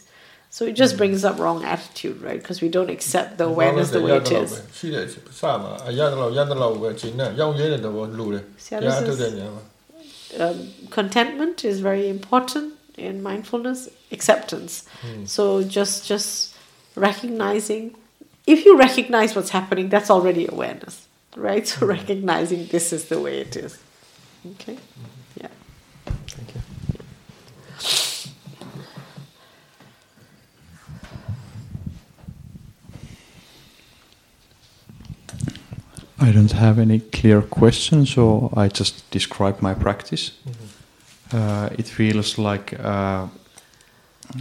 [0.56, 4.02] so it just brings up wrong attitude right because we don't accept the awareness the
[4.06, 5.06] way it is ရှိတဲ့
[5.40, 9.64] စမှာအရတော့ရတော့ပဲချိန်နဲ့ရောင်းရဲတဲ့တော့လူတယ် ဆရာတို့ တရားထုတ်တဲ့ညာမှာ
[10.44, 10.58] um,
[10.98, 12.68] contentment is very important
[13.08, 13.80] in mindfulness
[14.16, 14.74] acceptance
[15.36, 15.44] so
[15.78, 16.30] just just
[17.08, 17.84] recognizing
[18.54, 20.96] if you recognize what's happening that's already awareness
[21.48, 23.72] right so recognizing this is the way it is
[24.54, 25.16] okay yeah
[36.23, 40.33] I don't have any clear questions, so I just describe my practice.
[41.33, 43.27] Uh, it feels like uh,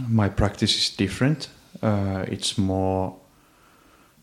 [0.08, 1.48] my practice is different.
[1.82, 3.16] Uh, it's more,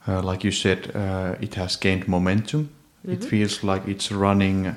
[0.08, 2.70] uh, like you said, uh, it has gained momentum.
[3.08, 4.76] It feels like it's running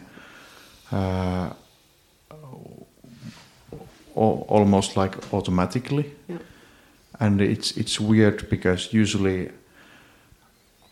[0.92, 1.50] uh,
[4.14, 6.12] almost like automatically.
[6.28, 6.38] Yeah.
[7.18, 9.50] And it's it's weird because usually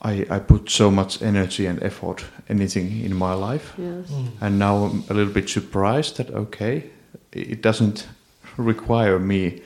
[0.03, 3.75] I, I put so much energy and effort anything in my life.
[3.77, 4.13] Yes.
[4.41, 6.91] And now I'm a little bit surprised that okay
[7.33, 8.07] it doesn't
[8.57, 9.63] require me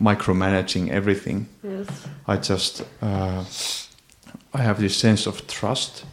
[0.00, 1.48] micromanaging everything.
[1.62, 2.06] Yes.
[2.26, 3.44] I just uh,
[4.54, 6.04] I have this sense of trust.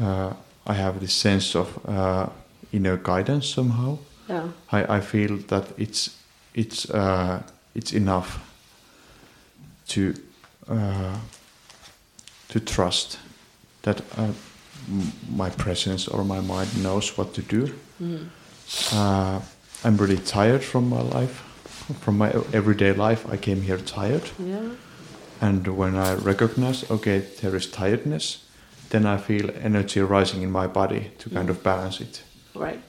[0.00, 0.32] Uh,
[0.66, 2.28] I have this sense of uh,
[2.72, 3.98] inner guidance somehow.
[4.28, 4.48] Yeah.
[4.70, 6.16] I, I feel that it's
[6.54, 7.42] it's uh,
[7.74, 8.38] it's enough
[9.88, 10.14] to
[10.68, 11.16] uh,
[12.48, 13.18] to trust
[13.82, 14.28] that uh,
[15.36, 17.72] my presence or my mind knows what to do.
[18.92, 19.40] Uh,
[19.84, 21.42] I'm really tired from my life,
[22.00, 23.26] from my everyday life.
[23.30, 24.70] I came here tired, yeah
[25.40, 28.44] and when I recognize, okay, there is tiredness,
[28.90, 32.22] then I feel energy rising in my body to kind of balance it.
[32.54, 32.80] right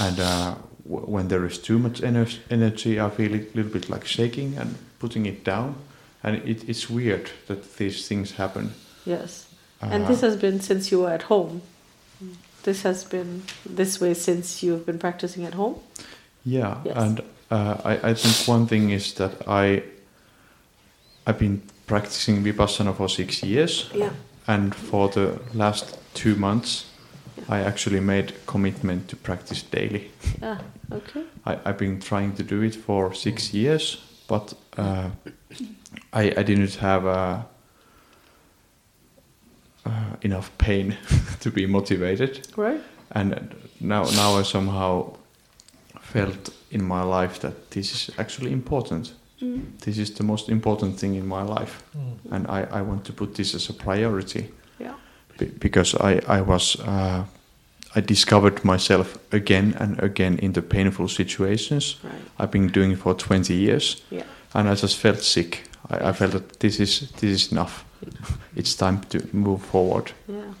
[0.00, 0.54] and uh,
[0.88, 4.56] w- when there is too much ener- energy, I feel a little bit like shaking
[4.58, 5.74] and putting it down,
[6.22, 8.72] and it, it's weird that these things happen.
[9.08, 9.46] Yes.
[9.80, 11.60] and Uh, this has been since you were at home.
[12.62, 13.42] This has been
[13.76, 15.74] this way since you've been practicing at home.
[16.44, 16.96] Yeah, Yes.
[16.96, 19.82] and uh, I, I think one thing is that I
[21.26, 24.10] I've been practicing vipassana for six years, Yeah.
[24.46, 26.86] and for the last two months,
[27.48, 30.10] I actually made commitment to practice daily.
[30.42, 30.58] Ah,
[30.92, 31.22] okay.
[31.46, 33.98] I, I've been trying to do it for six years,
[34.28, 35.10] but uh,
[36.12, 37.42] I, I didn't have uh,
[39.88, 40.96] uh, enough pain
[41.40, 42.80] to be motivated Right.
[43.14, 43.32] and
[43.80, 45.14] now now I somehow
[46.00, 49.14] felt in my life that this is actually important.
[49.42, 49.60] Mm.
[49.80, 52.32] This is the most important thing in my life, Mm.
[52.32, 54.48] and I, I want to put this as a priority
[54.80, 54.94] Yeah.
[55.38, 57.24] Be- because I I was uh,
[57.96, 61.96] I discovered myself again and again in the painful situations.
[62.04, 62.12] Right.
[62.38, 64.24] I've been doing it for twenty years, Yeah.
[64.54, 65.62] and I just felt sick.
[65.90, 67.84] I, I felt that this is this is enough.
[68.59, 70.07] It's time to move forward.
[70.27, 70.51] Yeah.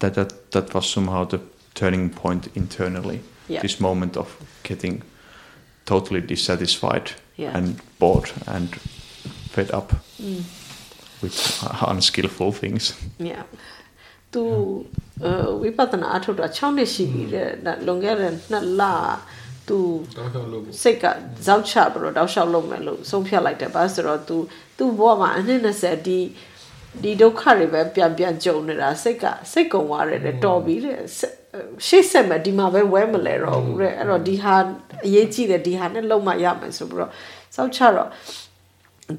[0.00, 1.40] that that that was somehow the
[1.80, 3.62] turning point internally Yeah.
[3.64, 4.28] this moment of
[4.68, 4.94] getting
[5.90, 7.06] totally dissatisfied
[7.44, 7.56] Yeah.
[7.56, 7.66] and
[8.00, 8.68] bored and
[9.54, 9.88] fed up
[10.28, 10.42] Mm.
[11.22, 11.36] with
[11.66, 12.84] uh, unskillful things
[13.30, 13.44] Yeah.
[14.32, 14.42] သူ
[15.62, 18.82] ဝိပဿနာအထုတ်တာ6နှစ်ရှိပြီတဲ့ဒါလွန်ခဲ့တဲ့2လ
[19.68, 19.78] သူ
[20.18, 21.04] တော့တော့လို့ စိတ်က
[21.46, 24.36] ဇောက်ချပြီးတော့တောက်လျှောက်လုပ်မယ်လို့ဆုံးဖြတ်လိုက်တယ်ဘာလို့ဆိုတော့ तू
[24.76, 26.18] तू ဘဝမှာအနှစ်20ဒီ
[27.02, 31.34] ဒီဒုက္ခတွေပဲပြန်ပြန်ကြုံနေတာစိတ်ကစိတ်ကုံသွားတယ်တဲ့တော်ပြီတဲ့ဆက်
[31.86, 34.54] ရှေ့ဆက်မယ်ဒီမှာပဲဝဲမလဲတော့ဘူးတဲ့အဲ့တော့ဒီဟာ
[35.06, 37.12] အရေးကြီးတယ်ဒီဟာနဲ့လုံးမရမယ်ဆိုပြီးတော့
[37.54, 38.08] စောက်ချတော့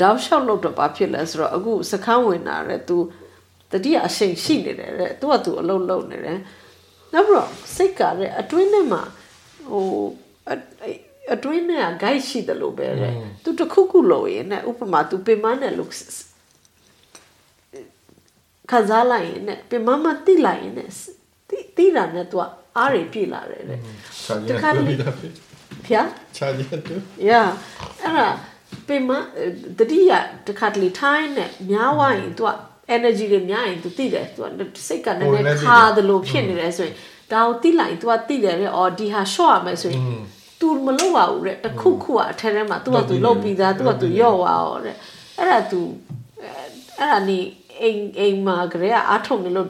[0.01, 2.97] တောက်လျှောက်လုပ်တော့ဘာဖြစ်လဲဆိုတော့အခုစကန်းဝင်တာတဲ့ तू
[3.71, 6.39] တတိယအရှိန်ရှိနေတယ်တဲ့ तू က तू အလုပ်လုပ်နေတယ်
[7.13, 9.01] နောက်ပြီးတော့စိတ်ကတဲ့အတွင်းထဲမှာ
[9.69, 9.85] ဟို
[11.31, 13.13] အအတွင်းထဲက guide ရှိတယ်လို့ပဲတဲ့
[13.43, 15.89] तू တစ်ခုခုလုပ်ရင်တဲ့ဥပမာ तू ပင်မနဲ့လို့
[18.71, 20.89] ခံစားလိုက်ရင်တဲ့ပင်မမတိလိုက်ရင်တဲ့
[21.49, 22.41] တိတိတာနဲ့ तू က
[22.77, 23.79] အားတွေပြည့်လာတယ်တဲ့
[24.23, 25.31] ခြား တ ကြီး ခါလေ ပြီးတာဖြစ်
[25.85, 26.95] ဖျား ခြားကြီးတူ
[27.29, 27.47] yeah
[28.01, 28.27] အဲ့ဒါ
[28.87, 29.11] ပင်မ
[29.79, 30.11] တတိယ
[30.47, 32.49] တစ်ခါတလေထိုင်းနဲ့များဝရင် तू က
[32.95, 34.39] energy တွေများရင် तू သိတယ် तू
[34.75, 36.95] ကစိတ်ကနည်းနည်းခါသလိုဖြစ်နေတယ်ဆိုရင်
[37.31, 40.03] ဒါကိုသိလိုက် तू ကသိတယ်လေအော်ဒီဟာ short ရမယ်ဆိုရင်
[40.59, 44.95] तू မလုပ်ပါဘူးတဲ့တစ်ခုခုကအထက်ထဲမှာ तू က तू လုပ်ပြီးသား तू က तू ရော့သွားအောင်တဲ့
[45.37, 45.79] အဲ့ဒါ तू
[46.99, 47.39] အဲ့ဒါနေ
[47.81, 49.69] အိမ်အိမ်မှာကလေးကအားထုတ်နေလို့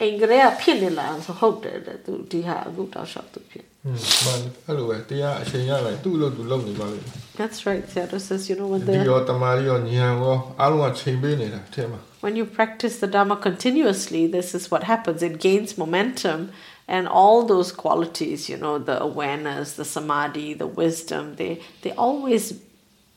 [0.00, 9.08] အိမ်ကလေးကဖြစ်နေလာဆိုဟုတ်တယ်တဲ့ तू ဒီဟာအခုတော့ short သူဖြစ် อืมမှန်အဲ့လိုပဲတရားအချိန်ရလိုက်သူ့လို့သူလုပ်နေပါလိမ့်မယ် That's right Theodore says you know when ဒီ the
[9.10, 15.18] ရောတမာရီရောဉာဏ်ရောအားလုံးကချိန်ပေးနေတာအထက်မှာ when you practice the Dharma continuously, this is what happens.
[15.28, 16.38] It gains momentum,
[16.87, 22.53] and all those qualities you know the awareness the samadhi the wisdom they they always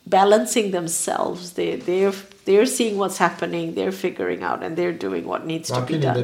[0.06, 1.52] balancing themselves.
[1.52, 2.12] They they're
[2.44, 6.16] they're seeing what's happening they're figuring out and they're doing what needs to be done.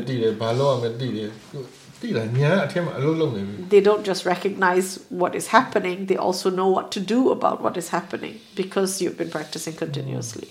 [3.69, 7.77] They don't just recognize what is happening they also know what to do about what
[7.77, 10.49] is happening because you've been practicing continuously.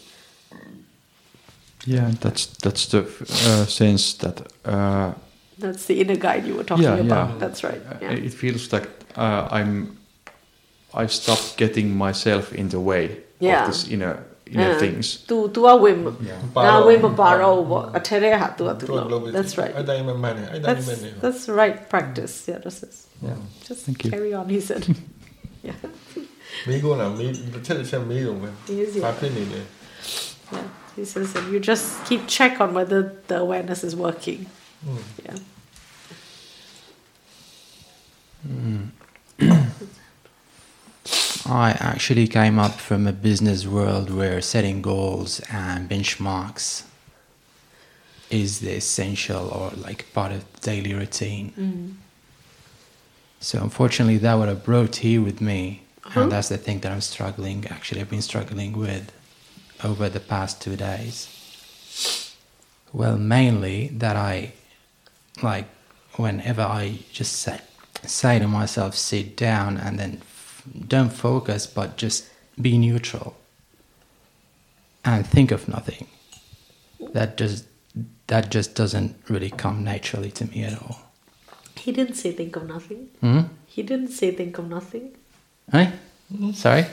[1.85, 5.13] Yeah that's that's the uh, sense that uh,
[5.62, 7.26] That's the inner guide you were talking Yeah, about.
[7.30, 7.38] yeah.
[7.42, 7.82] That's right.
[7.90, 8.26] uh, Yeah.
[8.28, 8.88] it feels like
[9.24, 9.72] uh, i'm
[11.02, 13.04] i stopped getting myself in the way
[13.48, 13.52] Yeah.
[13.61, 14.14] of this inner
[14.54, 14.82] inner Yeah.
[14.84, 15.98] things Tu tu a win.
[16.30, 16.40] Yeah.
[16.66, 17.78] Na win ma paro bo.
[17.98, 19.16] A tere ha tu a tu သူကလုပ် lo.
[19.22, 19.72] ပြီး That's right.
[19.76, 22.34] အဲ့တိုင်းမှမှန်တယ်အဲ့တိုင်း That's မှန်တယ် that's the right practice.
[22.50, 22.96] Yeah, this is.
[23.28, 23.38] yeah
[23.68, 24.11] Just Thank you.
[24.14, 24.46] carry on.
[24.54, 24.82] He said.
[25.68, 25.78] yeah.
[26.68, 29.04] မိကုန်းလာမိတစ်ချက်တစ်ချက်မေးတော့မယ် Yes, yeah.
[29.04, 29.61] ဘာဖြစ်နေလဲ
[30.56, 30.66] Yeah.
[30.96, 33.00] He says that you just keep check on whether
[33.30, 34.40] the awareness is working.
[35.23, 35.38] Yeah.
[38.47, 38.89] Mm.
[41.47, 46.83] I actually came up from a business world where setting goals and benchmarks
[48.29, 51.53] is the essential or like part of daily routine.
[51.57, 51.95] Mm.
[53.39, 56.21] So unfortunately, that would have brought here with me, uh-huh.
[56.21, 57.65] and that's the thing that I'm struggling.
[57.67, 59.11] Actually, I've been struggling with
[59.83, 61.29] over the past two days.
[62.91, 64.53] Well, mainly that I,
[65.43, 65.65] like,
[66.15, 67.59] whenever I just say,
[68.03, 72.29] say to myself, sit down and then f- don't focus, but just
[72.61, 73.36] be neutral
[75.03, 76.07] and think of nothing.
[77.13, 77.65] That just
[78.27, 80.97] that just doesn't really come naturally to me at all.
[81.77, 83.09] He didn't say think of nothing.
[83.21, 83.41] Hmm?
[83.67, 85.11] He didn't say think of nothing.
[85.71, 85.91] Hey?
[86.53, 86.86] Sorry?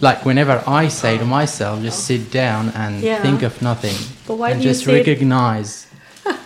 [0.00, 3.22] Like whenever I say to myself, just sit down and Yeah.
[3.22, 3.94] think of nothing.
[4.26, 5.86] But why and do you just say it- recognize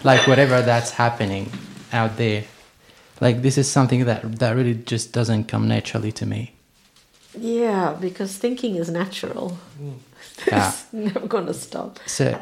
[0.04, 1.50] like whatever that's happening
[1.92, 2.44] out there.
[3.20, 6.54] Like this is something that that really just doesn't come naturally to me.
[7.36, 9.58] Yeah, because thinking is natural.
[9.80, 9.92] Yeah.
[10.68, 11.98] It's never gonna stop.
[12.06, 12.40] So,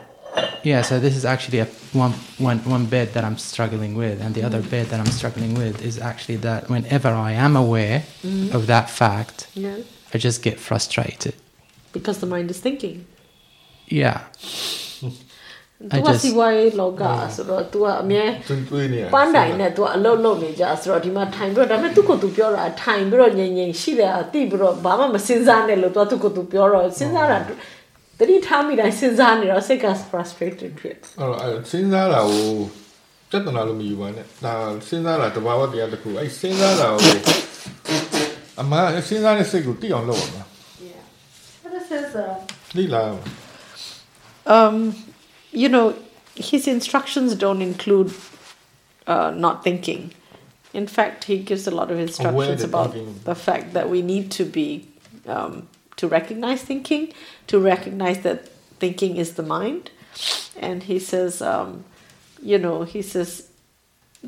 [0.62, 0.82] yeah.
[0.82, 4.42] So this is actually a one one one bit that I'm struggling with, and the
[4.42, 4.70] other mm.
[4.70, 8.52] bit that I'm struggling with is actually that whenever I am aware mm.
[8.54, 9.78] of that fact, Yeah.
[10.14, 11.34] I just get frustrated.
[11.92, 13.06] Because the mind is thinking.
[13.88, 14.20] Yeah.
[15.81, 17.03] I သူက just- စီးပွားရေးလောက
[17.35, 27.37] ဆိုတော့ तू ကအမြဲ တွင်းတွေးနေရ ပန်းတိုင်နဲ့ तू အလုံးလုံးနေကြဆိုတော့ဒီမှာထိုင်ပြီးတော့ဒါပေမဲ့သူ့ကိုယ်သူပြောတာထိုင်ပြီးတော့ငြိမ်ငြိမ်ရှိတယ်အတိပြီးတော့ဘာမှမစဉ်းစားနဲ့လို့ तू သူ့ကိုယ်သူပြောတော့စဉ်းစားတာ
[28.19, 32.51] တတိထားမိတိုင်းစဉ်းစားနေတော့စိတ်က frustrated ဖြစ် အဲ့တော့အဲ့စဉ်းစားတာကို
[33.29, 34.53] ပြဿနာလို့မယူပါနဲ့ဒါ
[34.87, 37.17] စဉ်းစားတာတဘာဝတရားတစ်ခုအဲ့စဉ်းစားတာကို
[38.61, 40.43] အမှန်စဉ်းစားတဲ့စိတ်ကိုတိအောင်လုပ်ရမှာ
[40.89, 41.01] Yeah.
[41.63, 43.03] What it says uh, လိလာ
[44.55, 44.75] um,
[45.55, 45.95] you know,
[46.35, 48.13] his instructions don't include
[49.07, 50.13] uh, not thinking.
[50.73, 53.19] In fact, he gives a lot of instructions the about thinking.
[53.25, 54.87] the fact that we need to be
[55.27, 55.67] um,
[55.97, 57.13] to recognize thinking,
[57.47, 58.47] to recognize that
[58.79, 59.91] thinking is the mind,
[60.57, 61.83] and he says, um,
[62.41, 63.49] you know, he says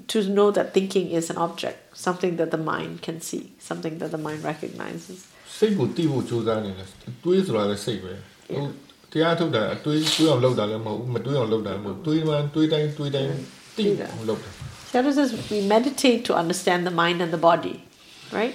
[0.08, 4.12] to know that thinking is an object, something that the mind can see, something that
[4.12, 5.28] the mind recognizes.
[5.58, 6.88] စိတ်ကိုတိဖို့ကြိုးစားနေတယ်
[7.24, 8.14] တွေးဆိုတာလည်းစိတ်ပဲ
[8.47, 8.64] ဟို
[9.13, 13.31] တရားထုတ်တာအတွေးတွေးအောင်လုပ်တာလည်းမဟုတ်ဘူးမတွေးအောင်လုပ်တာလည်းမဟုတ်ဘူးတွေးမှတွေးတိုင်းတွေးတိုင်း
[13.77, 14.51] တိအောင်လုပ်တာ
[14.91, 17.77] Sayadaw says we meditate to understand the mind and the body,
[18.39, 18.55] right?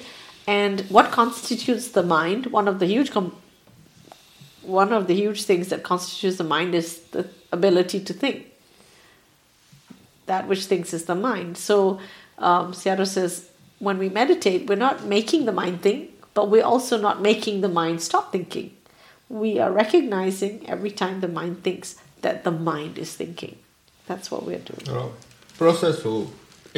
[0.59, 2.41] And what constitutes the mind?
[2.59, 3.35] One of the huge com-
[4.81, 7.23] one of the huge things that constitutes the mind is the
[7.57, 8.37] ability to think.
[10.31, 11.51] That which thinks is the mind.
[11.69, 11.75] So
[12.49, 13.33] um, Sayadaw says
[13.87, 15.99] when we meditate, we're not making the mind think,
[16.33, 18.67] but we're also not making the mind stop thinking
[19.41, 21.89] we are recognizing every time the mind thinks
[22.21, 23.55] that the mind is thinking.
[24.09, 24.85] That's what we're doing.
[25.61, 26.17] process ကို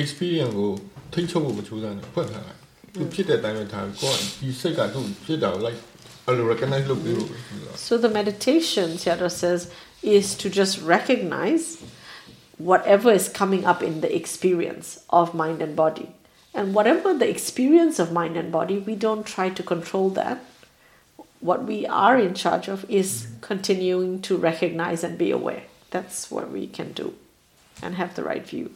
[0.04, 0.72] experience ကို
[1.14, 2.60] ထိချုပ်ဖို့မကြိုးစားနဲ့ဖွင့်ထားလိုက်။
[2.94, 5.80] သူဖြစ်တဲ့အတိုင်းပဲထားကိုကဒီစိတ်ကသူ့ဖြစ်တာကို like
[6.28, 7.30] အလို recognize လုပ်ပြီးလို့
[7.88, 9.62] So the meditation Sayadaw says
[10.18, 11.66] is to just recognize
[12.70, 14.88] whatever is coming up in the experience
[15.20, 16.08] of mind and body.
[16.58, 20.38] And whatever the experience of mind and body, we don't try to control that.
[21.46, 25.64] What we are in charge of is continuing to recognize and be aware.
[25.92, 27.14] That's what we can do
[27.84, 28.72] and have the right view.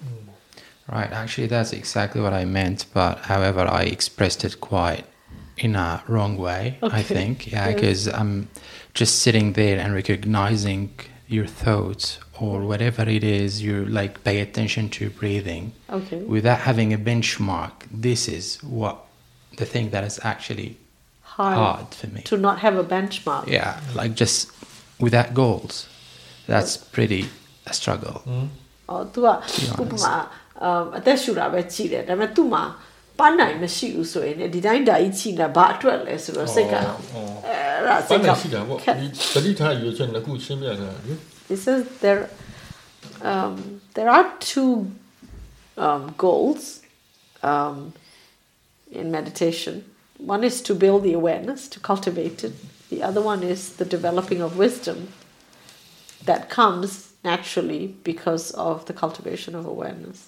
[0.88, 5.06] Right, actually, that's exactly what I meant, but however, I expressed it quite
[5.58, 7.36] in a wrong way, I think.
[7.52, 7.74] Yeah, Yeah.
[7.74, 8.50] because I'm
[8.94, 10.92] just sitting there and recognizing
[11.28, 16.22] your thoughts or whatever it is, you like pay attention to breathing Okay.
[16.36, 17.74] without having a benchmark.
[17.92, 18.96] This is what
[19.58, 20.78] the thing that is actually
[21.39, 22.21] Hard, hard for me.
[22.31, 23.45] to not have a benchmark.
[23.49, 24.37] Yeah, like just
[25.01, 25.89] without goals.
[26.47, 27.23] That's pretty
[27.71, 28.19] a struggle.
[28.91, 29.29] အော် तू က
[29.79, 30.15] be ဥပမာ
[30.99, 32.63] အသက်ရှူတာပဲကြည့်တယ်ဒါပေမဲ့ तू မှာ
[33.19, 36.95] ပန်းနိုင်မရှိဘူးဆိုရင်လည်းဒီတိုင်းဓာတ်ကြီးချိနေတာဘာအတွက်လဲဆိုတော့စိတ်ကအဲ့ဒါ
[37.87, 41.15] ဘာ စိတ်က နဲ့ရှိတာပေါ့ဒီတတိထားရွေးချက်နှစ်ခုရှင်းပြတာလေ
[41.55, 42.23] It says there
[43.33, 43.55] um,
[43.97, 44.73] there are two
[45.85, 46.63] um, goals
[47.51, 47.77] um,
[48.99, 49.75] in meditation.
[50.20, 52.54] One is to build the awareness, to cultivate it.
[52.90, 55.14] The other one is the developing of wisdom
[56.26, 60.28] that comes naturally because of the cultivation of awareness.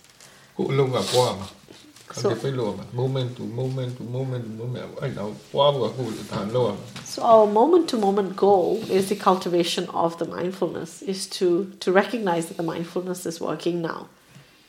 [7.06, 11.92] So, our moment to moment goal is the cultivation of the mindfulness, is to, to
[11.92, 14.10] recognize that the mindfulness is working now.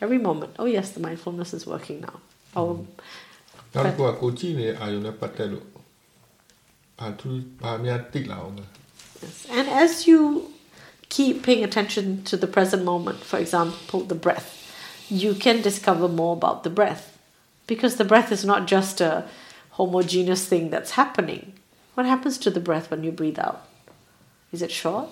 [0.01, 2.21] Every moment, oh yes, the mindfulness is working now.
[2.55, 2.79] Our
[3.74, 5.66] နောက်တစ်ခုကကိုကြည့်နေတဲ့အာယုံနဲ့ပတ်သက်လို့
[7.00, 7.30] ဘာသူ
[7.62, 8.66] ဘာများသိလာအောင်လဲ
[9.24, 9.38] Yes.
[9.58, 10.20] And as you
[11.10, 14.50] keep paying attention to the present moment, for example, the breath,
[15.10, 17.18] you can discover more about the breath.
[17.66, 19.26] Because the breath is not just a
[19.72, 21.54] homogeneous thing that's happening.
[21.96, 23.62] What happens to the breath when you breathe out?
[24.52, 25.10] Is it short?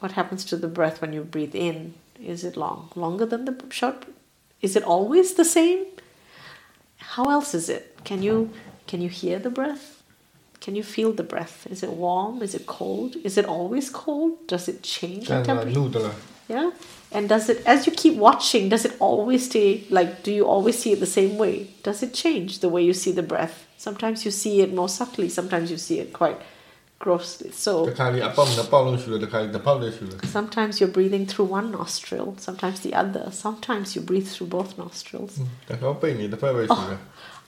[0.00, 1.94] What happens to the breath when you breathe in?
[2.20, 2.90] Is it long?
[2.94, 4.06] Longer than the short?
[4.60, 5.86] Is it always the same?
[7.15, 7.95] How else is it?
[8.03, 8.49] Can you
[8.87, 10.01] can you hear the breath?
[10.59, 11.67] Can you feel the breath?
[11.69, 12.41] Is it warm?
[12.41, 13.17] Is it cold?
[13.23, 14.47] Is it always cold?
[14.47, 15.69] Does it change temperature?
[16.49, 16.71] Yeah.
[17.11, 20.79] And does it as you keep watching, does it always stay like do you always
[20.79, 21.67] see it the same way?
[21.83, 23.67] Does it change the way you see the breath?
[23.77, 26.39] Sometimes you see it more subtly, sometimes you see it quite
[27.03, 27.73] grossly so.
[30.23, 33.29] Sometimes you're breathing through one nostril, sometimes the other.
[33.31, 35.41] Sometimes you breathe through both nostrils.
[35.69, 36.97] Oh,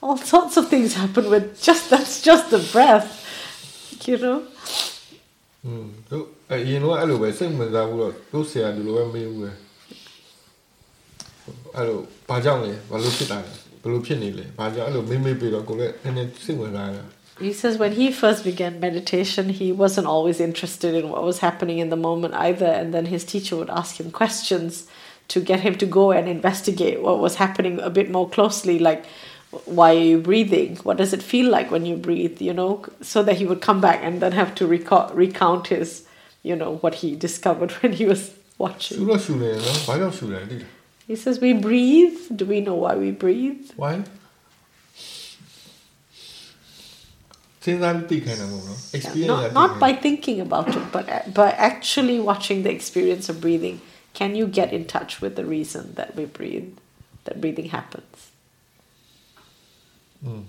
[0.02, 3.08] all sorts of things happen with just that's just the breath,
[4.06, 4.42] you know.
[5.64, 5.88] Hmm.
[6.08, 6.28] Tu,
[6.62, 9.50] you know, alu biasa mula aku tu saya dulu kan beli juga.
[11.80, 13.42] Alu, pajang le, balu kita,
[13.82, 17.15] balu pini le, pajang alu, mimi biru aku le, ini sih mula.
[17.38, 21.78] He says when he first began meditation, he wasn't always interested in what was happening
[21.78, 24.88] in the moment either, and then his teacher would ask him questions
[25.28, 29.04] to get him to go and investigate what was happening a bit more closely, like
[29.64, 30.76] why are you breathing?
[30.78, 32.40] What does it feel like when you breathe?
[32.40, 36.06] You know, so that he would come back and then have to recall recount his,
[36.42, 38.98] you know, what he discovered when he was watching.
[41.06, 42.18] He says, We breathe.
[42.34, 43.70] Do we know why we breathe?
[43.76, 44.04] Why?
[47.66, 48.94] Kind of?
[48.94, 49.16] Experience.
[49.16, 53.80] Yeah, not, not by thinking about it, but by actually watching the experience of breathing.
[54.14, 56.78] Can you get in touch with the reason that we breathe,
[57.24, 58.30] that breathing happens?
[60.24, 60.44] Mm.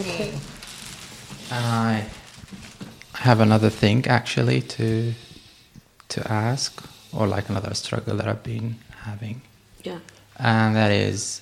[0.00, 0.32] Okay.
[1.50, 2.06] I
[3.14, 5.14] have another thing actually to
[6.08, 9.42] to ask, or like another struggle that I've been having.
[9.82, 10.00] Yeah.
[10.38, 11.40] And that is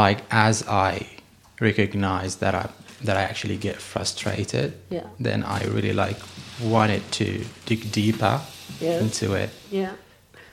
[0.00, 0.56] like as
[0.88, 0.90] I
[1.68, 2.66] recognize that I
[3.06, 5.06] that I actually get frustrated, Yeah.
[5.26, 6.18] then I really like
[6.74, 7.26] wanted to
[7.68, 8.34] dig deeper
[8.86, 8.96] Yes.
[9.02, 9.92] into it, Yeah.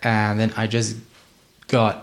[0.04, 0.92] and then I just
[1.78, 1.96] got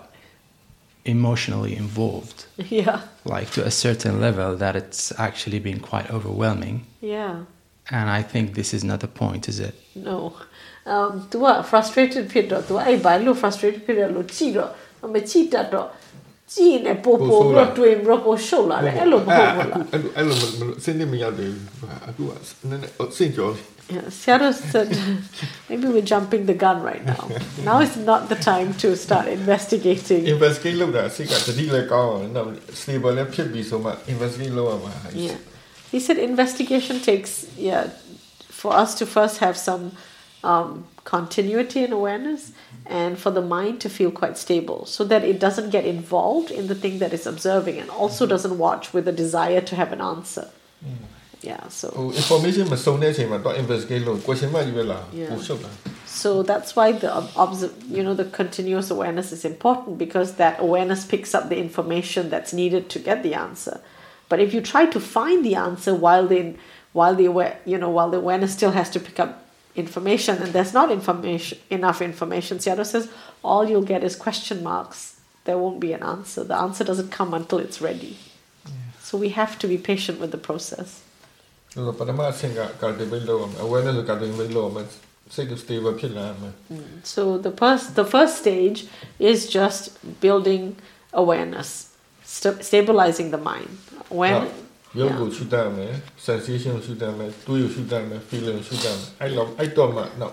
[1.04, 3.00] emotionally involved, Yeah.
[3.24, 6.86] like to a certain level that it's actually been quite overwhelming.
[7.00, 7.34] Yeah.
[7.90, 9.74] And I think this is not the point, is it?
[9.94, 10.18] No.
[10.92, 14.70] Um, သူက frustrated ဖြစ်တော့ तू အဲ့ဘာလို့ frustrated ဖြစ်တယ်လို့ကြည့်တော့
[15.14, 15.88] မကြည့်တတ်တော့
[16.54, 21.66] ကြည့်နေပို့ပို့ပြီးတော့တွေးပြီးတော့ပို့ရှုပ်လာတယ်အဲ့လိုမဟုတ်ဘူးလား အဲ့လိုအဲ့လိုမလို့စဉ်းနေမရောက်သေးဘူး
[22.08, 22.32] အခုက
[22.68, 23.54] နည်းနည်းစင်ကြော်
[23.94, 24.88] Yeah, Seattle said
[25.68, 27.24] maybe we're jumping the gun right now.
[27.68, 30.22] Now is not the time to start investigating.
[30.36, 32.50] investigate လုပ်တာစိတ်ကတတိလည်းကောင်းအောင်နောက်
[32.80, 34.92] stable လည်းဖြစ်ပြီးဆိုမှ investigate လုပ်ရမှာ
[35.28, 35.38] Yeah.
[35.92, 37.32] He said investigation takes,
[37.68, 37.82] yeah,
[38.60, 39.84] for us to first have some
[40.50, 40.68] um,
[41.14, 42.40] continuity and awareness
[42.89, 46.67] and for the mind to feel quite stable so that it doesn't get involved in
[46.67, 50.01] the thing that it's observing and also doesn't watch with a desire to have an
[50.01, 50.49] answer.
[50.83, 50.95] Mm.
[51.41, 51.93] Yeah, so.
[51.95, 54.51] Oh, information must so investigate low question
[55.13, 55.37] yeah.
[56.05, 61.35] So that's why the you know the continuous awareness is important because that awareness picks
[61.35, 63.81] up the information that's needed to get the answer.
[64.29, 66.55] But if you try to find the answer while the
[66.93, 69.46] while the aware, you know while the awareness still has to pick up
[69.77, 72.57] information and there's not information enough information.
[72.57, 73.09] Sayadaw says
[73.43, 74.99] all you'll get is question marks.
[75.45, 76.43] There won't be an answer.
[76.43, 78.17] The answer doesn't come until it's ready.
[78.65, 78.71] Yeah.
[79.01, 80.89] so we have to be patient with the process.
[81.75, 82.59] လို့ပထမဆင့်က
[83.65, 83.95] awareness
[86.75, 86.89] mm.
[87.13, 88.79] so the first the first stage
[89.31, 89.81] is just
[90.25, 90.63] building
[91.23, 91.69] awareness
[92.23, 93.71] st- stabilizing the mind.
[94.09, 94.33] When.
[94.93, 95.17] Yoga, yeah.
[95.17, 96.01] good.
[96.17, 96.99] Sensation will shoot
[98.21, 98.63] Feeling.
[99.19, 100.31] I love, I don't know,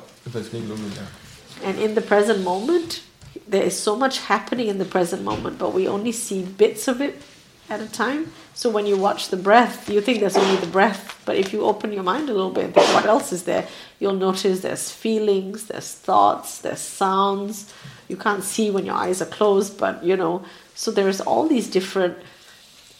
[1.62, 3.02] And in the present moment,
[3.48, 7.00] there is so much happening in the present moment, but we only see bits of
[7.00, 7.20] it
[7.68, 8.32] at a time.
[8.54, 11.62] So when you watch the breath, you think there's only the breath, but if you
[11.64, 13.66] open your mind a little bit and think what else is there,
[13.98, 17.72] you'll notice there's feelings, there's thoughts, there's sounds.
[18.08, 20.44] You can't see when your eyes are closed, but you know,
[20.74, 22.18] so there's all these different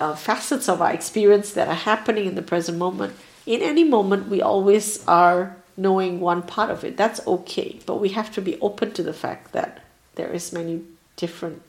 [0.00, 3.14] uh, facets of our experience that are happening in the present moment.
[3.46, 6.96] In any moment, we always are knowing one part of it.
[6.96, 9.82] That's okay, but we have to be open to the fact that
[10.14, 10.82] there is many
[11.16, 11.62] different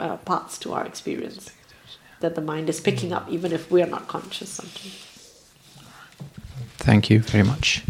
[0.00, 1.50] uh, parts to our experience
[2.20, 5.10] that the mind is picking up, even if we are not conscious sometimes.
[6.78, 7.82] Thank you very much.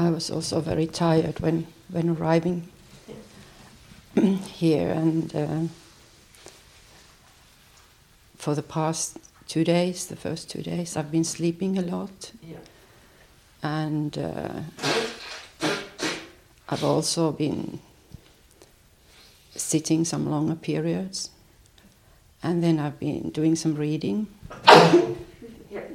[0.00, 2.68] I was also very tired when, when arriving
[4.46, 5.60] here, and uh,
[8.34, 12.32] for the past two days, the first two days, I've been sleeping a lot,
[13.62, 14.60] and uh,
[16.70, 17.78] I've also been
[19.54, 21.28] sitting some longer periods,
[22.42, 24.28] and then I've been doing some reading.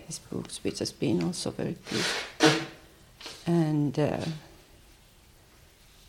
[0.06, 2.62] His books, which has been also very good.
[3.46, 4.26] And uh,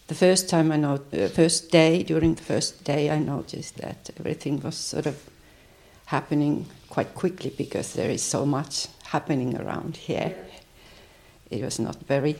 [0.07, 4.11] the first time I know, the first day, during the first day, I noticed that
[4.19, 5.29] everything was sort of
[6.07, 10.35] happening quite quickly because there is so much happening around here.
[11.51, 12.37] It was not very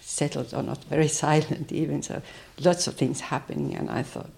[0.00, 2.22] settled or not very silent even, so
[2.60, 4.30] lots of things happening, and I thought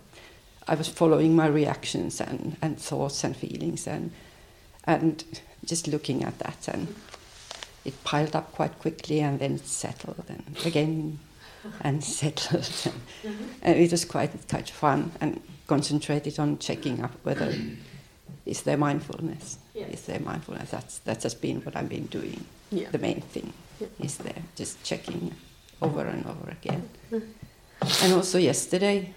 [0.67, 4.13] I was following my reactions and, and thoughts and feelings and
[4.85, 5.23] and
[5.65, 6.95] just looking at that and
[7.89, 11.19] it piled up quite quickly and then it settled and again
[11.87, 13.01] and settled and,
[13.63, 17.49] and it was quite quite fun and concentrated on checking up whether
[18.53, 19.87] is there mindfulness Yeah.
[19.97, 20.71] is there mindfulness.
[20.71, 22.41] That's that has been what I've been doing.
[22.71, 22.91] Yeah.
[22.93, 24.07] The main thing Yeah.
[24.07, 25.35] is there, just checking
[25.81, 26.83] over and over again.
[28.03, 29.15] And also yesterday,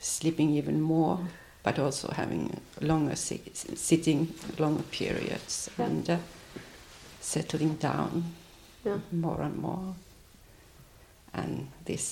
[0.00, 1.18] sleeping even more,
[1.64, 5.86] but also having longer si- sitting longer periods Yeah.
[5.86, 6.16] and uh,
[7.23, 8.11] settling down
[8.87, 8.99] Yeah.
[9.11, 9.89] more and more.
[11.33, 11.53] And
[11.85, 12.05] this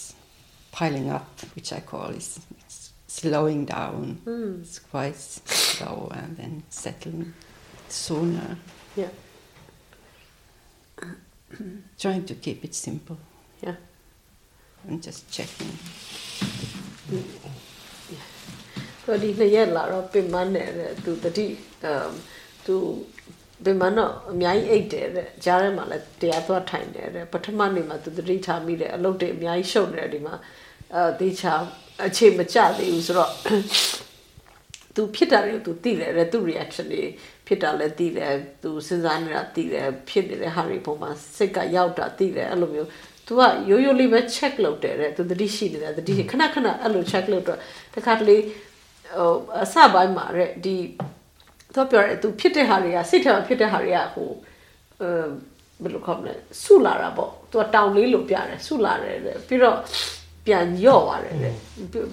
[0.72, 4.22] piling up, which I call is it's slowing down.
[4.26, 4.62] Mm.
[4.62, 7.34] It's quite slow and then settling
[7.90, 8.58] sooner.
[8.96, 9.12] Yeah.
[11.98, 13.18] Trying to keep it simple
[13.68, 13.78] Yeah.
[14.88, 15.74] and just checking.
[19.10, 21.48] တော့ဒီနှစ်ရက်လာတော့ပင်မနဲ့တဲ့သူတတိ
[21.84, 22.14] အမ်
[22.66, 22.76] သူ
[23.65, 30.35] ပင်မတော့အများကြီးအိတ်တယ်တဲ့ကြားထဲမှာလည်းတရားသွားထိုင်တယ်တဲ့ပထမနေ့မှာသူတတိထားမိတယ်အလုပ်တွေအများကြီးရှုပ်နေတယ်ဒီမှာ
[30.95, 31.55] အဲတေချာ
[32.07, 33.31] အခြေမကျသေးဘူးဆိုတော့
[34.95, 37.03] သူဖြစ်တာတွေကိုသူသိတယ်တဲ့သူ reaction တွေ
[37.47, 42.89] ဖြစ်တာလည်းသိတယ်သူစဉ်းစားနေတာသိတယ်ဖြစ်နေတဲ့ဟာတွေပုံမှာစိတ်ကရောက်တာသိတယ်အဲ့လိုမျိုး
[43.27, 43.41] तू က
[43.71, 47.59] ရိုးရိုးလေးပဲ check လုပ်တယ်တဲ့ तू တတိရှိနေတယ်တတိရှိခဏခဏအဲ့လို check လုပ်တော့
[47.95, 50.75] တခါတလေဟိုအစပိုင်းမှာတဲ့ဒီ
[51.75, 54.29] သူပြောတယ်သူဖြစ်တဲ့ဟာတွေကစိတ်ထဲမှာဖြစ်တဲ့ဟာတွေကဟို
[55.01, 55.09] အဲ
[55.83, 59.79] ဘယ်လိုခေါ်မလဲဆုလာတာပေါ့သူကတောင်လေးလိုပြတယ်ဆုလာတယ်တဲ့ပြီးတော့
[60.47, 61.55] ပြန်ယော့ပါတယ်တဲ့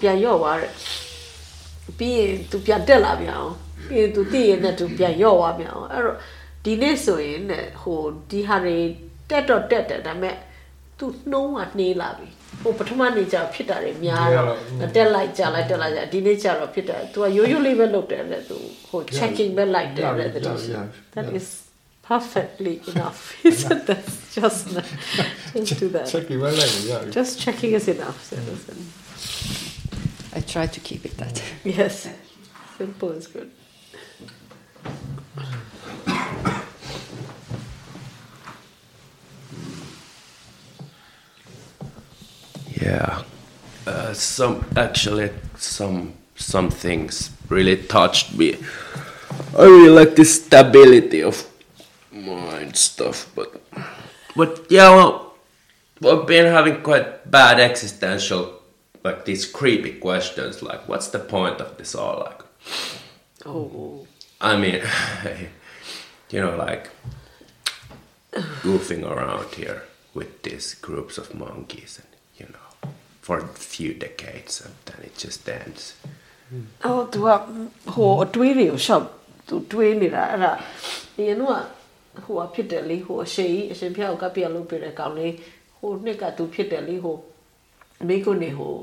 [0.02, 0.72] ပြန်ယော့ပါတယ်
[2.00, 3.56] ပြီးရင်သူပြန်တက်လာပြန်အောင်
[3.88, 6.18] ပြီးရင်သူတည်ရင်နဲ့သူပြန်ယော့သွားပြန်အောင်အဲ့တော့
[6.66, 8.00] ဒီနေ့ဆိုရင်တဲ့ဟို
[8.30, 8.78] ဒီဟာတွေ
[9.30, 10.36] တက်တော့တက်တယ်ဒါပေမဲ့
[10.98, 12.28] သူနှုံးကနှေးလာပြီ
[12.64, 18.58] ဟိုပထမနေ့ကျဖြစ်တာတွေများတော့တက်လိုက်ကြလိုက်တက်လိုက်ကြဒီနေ့ကျတော့ဖြစ်တယ် तू ကရိုးရိုးလေးပဲလုပ်တယ်တဲ့ तू
[18.90, 20.30] ဟို checking ပဲလိုက်တယ်တဲ့
[21.16, 21.48] that is
[22.10, 24.62] perfectly enough he said that's just
[25.56, 28.78] just do that ချက်ကြီးပဲလိုက်လို့ရပြီ just checking is enough so listen.
[30.38, 31.36] I try to keep it that.
[31.80, 31.96] yes
[32.78, 33.50] simple is good
[42.82, 43.24] Yeah,
[43.86, 48.58] uh, some actually some some things really touched me.
[49.58, 51.46] I really like the stability of
[52.12, 53.62] mind stuff, but
[54.36, 55.34] but yeah, well,
[56.06, 58.60] I've been having quite bad existential
[59.04, 62.20] like these creepy questions, like what's the point of this all?
[62.20, 62.42] Like,
[63.46, 64.06] oh
[64.42, 64.82] I mean,
[66.30, 66.90] you know, like
[68.64, 72.09] goofing around here with these groups of monkeys, and you know,
[73.30, 75.84] for a few decades, and then it just ends.
[76.86, 77.30] အော်သူက
[77.94, 79.04] ဟိုအတွေးတွေကိုရှော့
[79.48, 80.52] သူတွေးနေတာအဲ့ဒါ
[81.16, 81.58] ဒီရင်တော့
[82.24, 85.34] ဟိုကဖြစ်တယ်လေဟိုအရှိန်အရှင်ဖျောက်ကပ်ပြလုပ်ပြတဲ့ကောင်လေး
[85.78, 87.18] ဟိုနှစ်ကသူဖြစ်တယ်လေဟို
[88.08, 88.74] မိကုနေဟို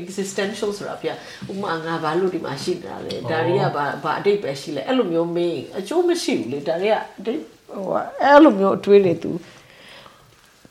[0.00, 7.40] existential ဆိုတာပြဥမာငါဘာလို့ဒီမှာရှိနေတာလဲဒါတွေကဘာဘာအတိတ်ပဲရှိလဲအဲ့လိုမျိုးမေးအကျိုးမရှိဘူးလေဒါတွေကအတိတ်
[7.72, 7.86] ဟို
[8.22, 9.30] အဲ့လိုမျိုးအတွေးတွေသူ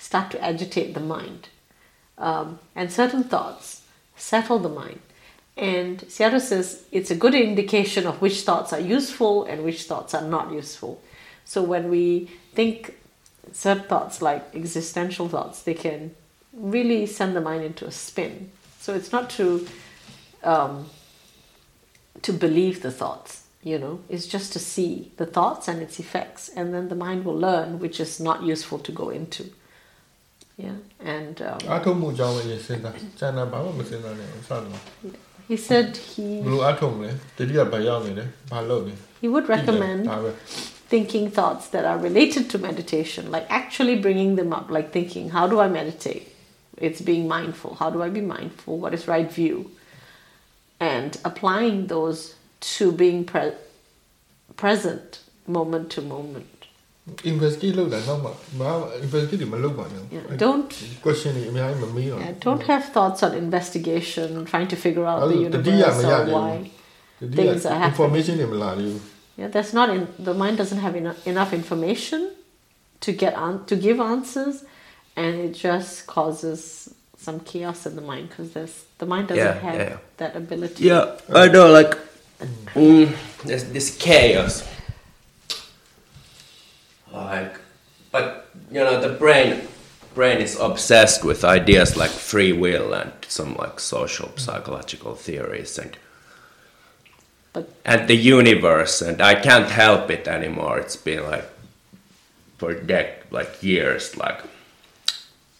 [0.00, 1.48] start to agitate the mind.
[2.18, 3.82] Um, and certain thoughts
[4.16, 5.00] settle the mind.
[5.56, 10.14] And Sayadaw says it's a good indication of which thoughts are useful and which thoughts
[10.14, 11.02] are not useful.
[11.44, 12.96] So when we think
[13.52, 16.14] certain thoughts like existential thoughts, they can
[16.54, 18.50] really send the mind into a spin.
[18.78, 19.66] So it's not to
[20.42, 20.86] um,
[22.22, 26.48] to believe the thoughts, you know, it's just to see the thoughts and its effects,
[26.48, 29.50] and then the mind will learn which is not useful to go into.
[30.62, 30.76] Yeah,
[31.14, 31.40] and.
[31.42, 31.58] Um,
[35.48, 36.40] he said he.
[39.20, 40.08] He would recommend
[40.90, 45.46] thinking thoughts that are related to meditation, like actually bringing them up, like thinking, how
[45.46, 46.24] do I meditate?
[46.76, 47.76] It's being mindful.
[47.76, 48.78] How do I be mindful?
[48.78, 49.70] What is right view?
[50.80, 52.34] And applying those
[52.76, 53.52] to being pre-
[54.56, 56.49] present, moment to moment.
[57.31, 58.25] investigate လုပ်တာတော့မ
[58.59, 58.71] ဘာ
[59.05, 60.73] investigate မလုပ်ပါနဲ့ Yeah, don't-
[61.05, 66.11] question တွေအများကြီးမမေးတော့ Yeah, don't have thoughts on investigation, trying to figure out the တတိယမ universe
[66.11, 66.53] ရ or သေး why.
[67.19, 67.93] ဘူးတတိယ things are happening.
[67.93, 69.01] information တွေမလာသေးဘူး
[69.41, 72.21] Yeah, that's not in the mind doesn't have enough, enough information
[73.05, 74.55] to get on to give answers,
[75.21, 76.59] and it just causes
[77.25, 80.19] some chaos in the mind because there's the mind doesn't Yeah, have yeah, yeah.
[80.21, 80.81] that ability.
[80.91, 81.03] Yeah,
[81.43, 81.93] I know, like,
[82.83, 83.05] mm,
[83.47, 84.53] there's this chaos.
[87.12, 87.56] like
[88.10, 89.66] but you know the brain
[90.14, 94.38] brain is obsessed with ideas like free will and some like social mm.
[94.38, 95.96] psychological theories and
[97.52, 100.78] but and the universe and I can't help it anymore.
[100.78, 101.48] It's been like
[102.58, 104.42] for dec like years like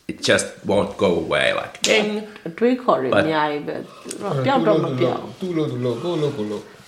[0.06, 2.28] it just won't go away like ding.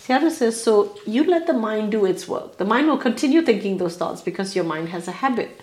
[0.02, 2.56] Theodore says, so you let the mind do its work.
[2.56, 5.60] The mind will continue thinking those thoughts because your mind has a habit.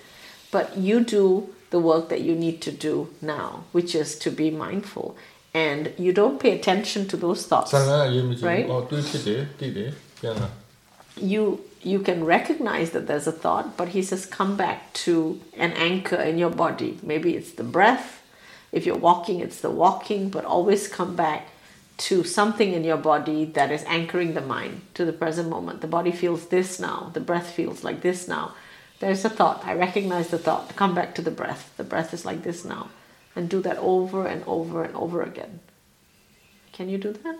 [0.49, 4.49] But you do the work that you need to do now, which is to be
[4.49, 5.17] mindful.
[5.53, 7.73] And you don't pay attention to those thoughts.
[8.41, 8.65] Right?
[11.17, 15.73] You you can recognize that there's a thought, but he says come back to an
[15.73, 16.97] anchor in your body.
[17.03, 18.21] Maybe it's the breath.
[18.71, 21.49] If you're walking, it's the walking, but always come back
[21.99, 25.81] to something in your body that is anchoring the mind to the present moment.
[25.81, 28.53] The body feels this now, the breath feels like this now.
[28.99, 31.71] There's a thought, I recognize the thought, come back to the breath.
[31.77, 32.89] The breath is like this now.
[33.35, 35.61] And do that over and over and over again.
[36.73, 37.37] Can you do that?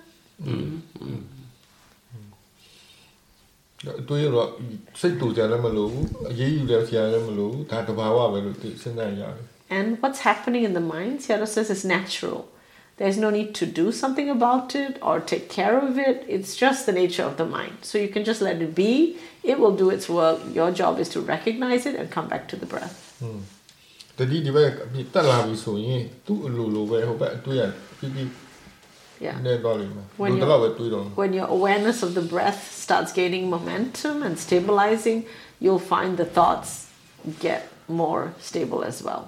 [9.70, 12.42] And what's happening in the mind, Sayadaw says, is natural.
[12.44, 12.59] Mm.
[12.99, 16.17] There's no need to do something about it or take care of it.
[16.35, 17.77] It's just the nature of the mind.
[17.89, 18.93] So you can just let it be.
[19.43, 20.39] It will do its work.
[20.59, 22.97] Your job is to recognize it and come back to the breath.
[24.19, 27.63] တတိဒီဘက်အပြစ်တက်လာပြီဆိုရင်သူ့အလိုလိုပဲဟိုဘက်အတွေးရ
[27.99, 28.29] ပြီးပြီး
[29.27, 29.37] Yeah.
[29.47, 34.35] နေတော့လိမ့်မယ် When ဒီ you're- တော့ပဲတွေးတော့ When your awareness of the breath starts gaining momentum and
[34.47, 35.19] stabilizing,
[35.63, 36.71] you'll find the thoughts
[37.47, 37.61] get
[38.03, 39.23] more stable as well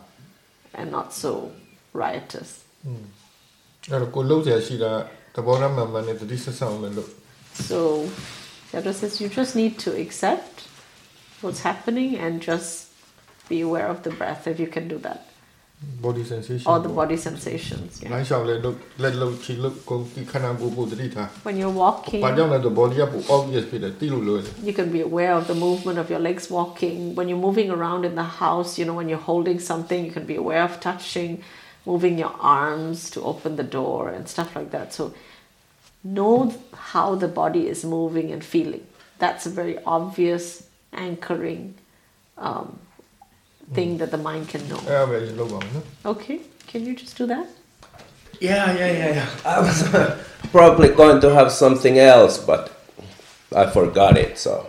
[0.78, 1.30] and not so
[2.02, 2.50] riotous.
[3.92, 4.92] အဲ့တော့ကိုလုံးဆရာရှိတာ
[5.34, 7.10] သဘောထားမှန်မှန်နဲ့တတိဆက်ဆောင်မယ်လို့
[7.70, 7.78] So,
[8.72, 10.54] Yadra says you just need to accept
[11.42, 12.70] what's happening and just
[13.50, 15.20] be aware of the breath if you can do that,
[16.06, 17.90] body sensation or the body sensations.
[18.02, 25.44] လို Yeah.င်းရှောက်လဲလို့လက်လုံးချီလို့ကိုယ်ဒီခန္ဓာကိုယ်ပို့တတိထား When you're walking, ဘာကြောင့်လဲဆို body ကပို obvious ဖြစ်တယ်တိလို့လို့ you can be aware of
[25.52, 26.96] the movement of your legs walking.
[27.18, 30.26] When you're moving around in the house, you know, when you're holding something, you can
[30.32, 31.30] be aware of touching,
[31.85, 34.93] moving your arms to open the door and stuff like that.
[34.93, 35.13] So
[36.03, 38.85] know how the body is moving and feeling.
[39.19, 41.75] That's a very obvious anchoring
[42.37, 42.79] um,
[43.73, 44.81] thing that the mind can know.
[46.05, 47.47] Okay, can you just do that?
[48.39, 49.29] Yeah, yeah, yeah, yeah.
[49.45, 49.87] I was
[50.51, 52.71] probably going to have something else, but
[53.55, 54.67] I forgot it, so.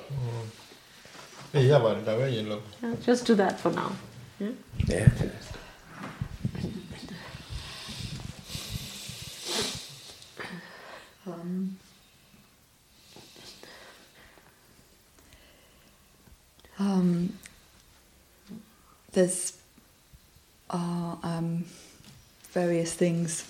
[2.83, 3.93] Yeah, just do that for now.
[4.39, 4.51] Yeah.
[4.87, 5.09] yeah.
[19.13, 19.59] There's
[20.71, 21.65] uh, um,
[22.51, 23.49] various things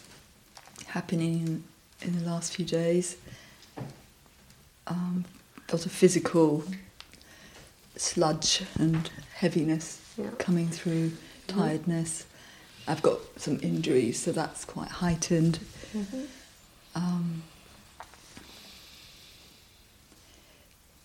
[0.87, 1.65] happening in,
[2.09, 3.17] in the last few days.
[4.87, 5.25] Um,
[5.69, 6.65] a lot of physical
[7.97, 10.31] sludge and heaviness Yeah.
[10.39, 11.13] coming through,
[11.47, 12.27] tiredness.
[12.89, 15.61] I've got some injuries, so that's quite heightened.
[16.97, 17.43] Um,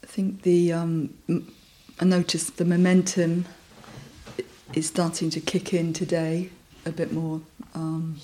[0.03, 1.53] I think the um, m-
[1.99, 3.45] I noticed the momentum
[4.74, 6.49] is starting to kick in today
[6.86, 7.41] a bit more.
[7.74, 8.20] Um,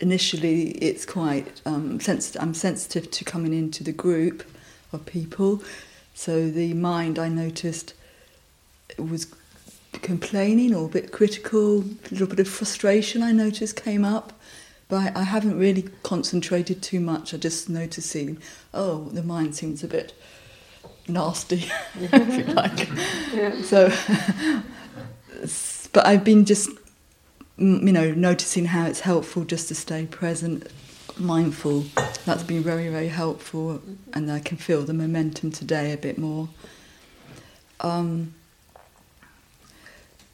[0.00, 2.42] initially, it's quite um, sensitive.
[2.42, 4.44] I'm sensitive to coming into the group
[4.92, 5.62] of people,
[6.14, 7.94] so the mind I noticed
[8.98, 9.26] was
[10.02, 14.32] complaining or a bit critical, a little bit of frustration I noticed came up.
[14.88, 17.34] But I haven't really concentrated too much.
[17.34, 18.38] I just noticing,
[18.72, 20.14] oh, the mind seems a bit
[21.08, 21.64] nasty,
[22.00, 22.88] if you like.
[23.64, 23.92] So,
[25.92, 26.70] but I've been just,
[27.58, 30.68] you know, noticing how it's helpful just to stay present,
[31.18, 31.84] mindful.
[32.24, 33.82] That's been very, very helpful,
[34.12, 36.48] and I can feel the momentum today a bit more.
[37.80, 38.34] Um,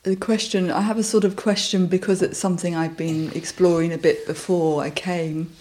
[0.02, 3.98] the question I have a sort of question because it's something I've been exploring a
[3.98, 5.52] bit before I came,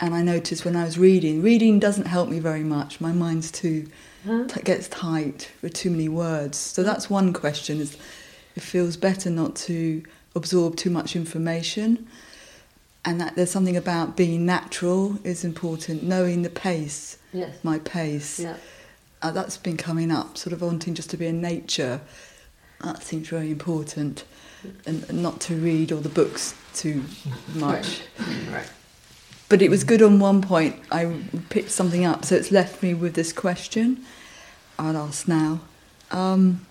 [0.00, 3.00] and I noticed when I was reading, reading doesn't help me very much.
[3.00, 3.86] My mind's too
[4.48, 6.58] t- gets tight with too many words.
[6.58, 7.96] So that's one question: is
[8.54, 10.02] it feels better not to
[10.34, 12.06] absorb too much information,
[13.04, 17.56] and that there's something about being natural is important, knowing the pace, Yes.
[17.62, 18.40] my pace.
[18.40, 18.56] Yeah.
[19.22, 22.00] Uh, that's been coming up, sort of wanting just to be in nature.
[22.84, 24.24] That seems very important,
[24.84, 27.02] and and not to read all the books too
[27.54, 28.02] much.
[28.52, 28.68] Right.
[29.48, 30.76] But it was good on one point.
[30.90, 31.20] I
[31.50, 34.04] picked something up, so it's left me with this question.
[34.78, 35.60] I'll ask now.
[36.10, 36.66] Um,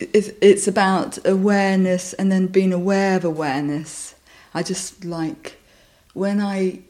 [0.00, 4.14] it- it's, about awareness and then being aware of awareness.
[4.54, 5.58] I just like
[6.14, 6.80] when I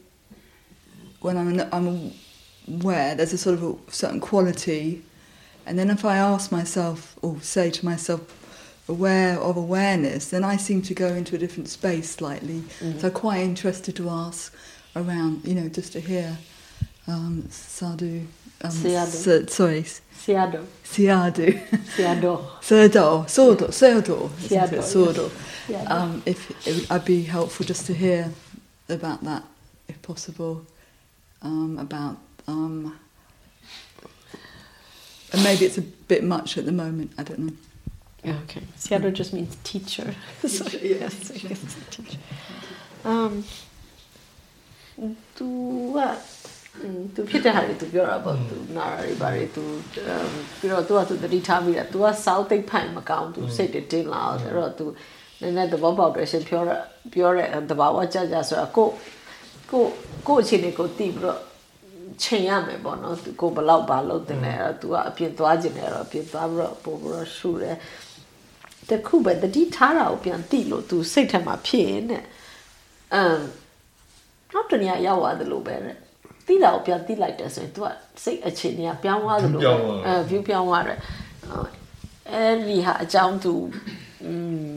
[1.19, 2.13] when I'm I'm
[2.67, 5.03] aware there's a sort of a certain quality,
[5.65, 8.21] and then if I ask myself or say to myself
[8.87, 12.63] aware of awareness, then I seem to go into a different space slightly.
[12.99, 14.53] So I'm quite interested to ask
[14.95, 16.37] around, you know, just to hear
[17.07, 18.27] um, sadhu.
[18.63, 19.07] Um, Sayadaw.
[19.07, 20.65] sa- sorry, Seado.
[20.83, 21.59] Siadu.
[21.95, 22.43] Seado.
[22.61, 24.93] Surdo, Sordo, Siado, yes.
[24.93, 25.29] Sordo.
[25.67, 25.89] Siado.
[25.89, 28.31] Um, if it, would- I'd be helpful just to hear
[28.87, 29.43] about that,
[29.87, 30.63] if possible,
[31.41, 32.17] um, about
[32.47, 32.99] um,
[35.33, 37.11] and maybe it's a bit much at the moment.
[37.17, 37.53] I don't know.
[38.25, 38.61] Okay.
[38.77, 40.13] Seado just means teacher.
[40.47, 42.19] so, yes, I guess it's teacher.
[43.03, 43.43] Um,
[45.37, 45.47] သူ
[45.95, 45.97] က
[47.15, 49.63] သူဖြစ်တဲ့ဟာတွေသူပြောတာပေါ့သူနာရာတွေဘာတွေသူ
[50.59, 54.85] ပြီးတော့သူကသူတတိထားပြီးတာသူကစောက်သိပ်ဖိုင်မကောင်းသူစိတ်တွေတင်းလာအဲ့တော့သူ
[55.41, 56.71] နည်းနည်းသဘောပေါက်တယ်ရှင်ပြောရ
[57.13, 58.87] ပြောတဲ့သဘာဝကြကြဆိုတာကို
[59.71, 59.83] ကို
[60.27, 61.39] ကိုအခြေအနေကိုတည်ပြီးတော့
[62.23, 67.77] ချိန်ရမယ်ပေါ့နော်သူကိုဘလောက်ပါလို့တင်လဲအဲ့တော့သူကအပြင်သွားခြင်းတယ်အဲ့တော့အပြင်သွားပြီးတော့ပို့ပြီးတော့ရှူတယ်
[68.90, 72.22] တခုပဲတတိထားတာကိုပြန်တိလို့သူစိတ်ထက်မှာဖြစ်ရင်တဲ့
[73.14, 73.40] အမ်
[74.54, 75.96] နောက်တနည်းရောက်သွားတယ်လို့ပဲတဲ့
[76.46, 77.86] တိတာကိုပြန်တိလိုက်တယ်ဆိုရင် तू က
[78.22, 79.72] စိတ်အခြေအနေကပြောင်းသွားတယ်လို့ပဲ
[80.06, 80.98] အဲ view ပြောင်းသွားတယ်
[81.50, 81.70] ဟုတ်
[82.32, 83.54] အဲဒီဟာအကြောင်းသူ
[84.24, 84.32] อื
[84.72, 84.76] ม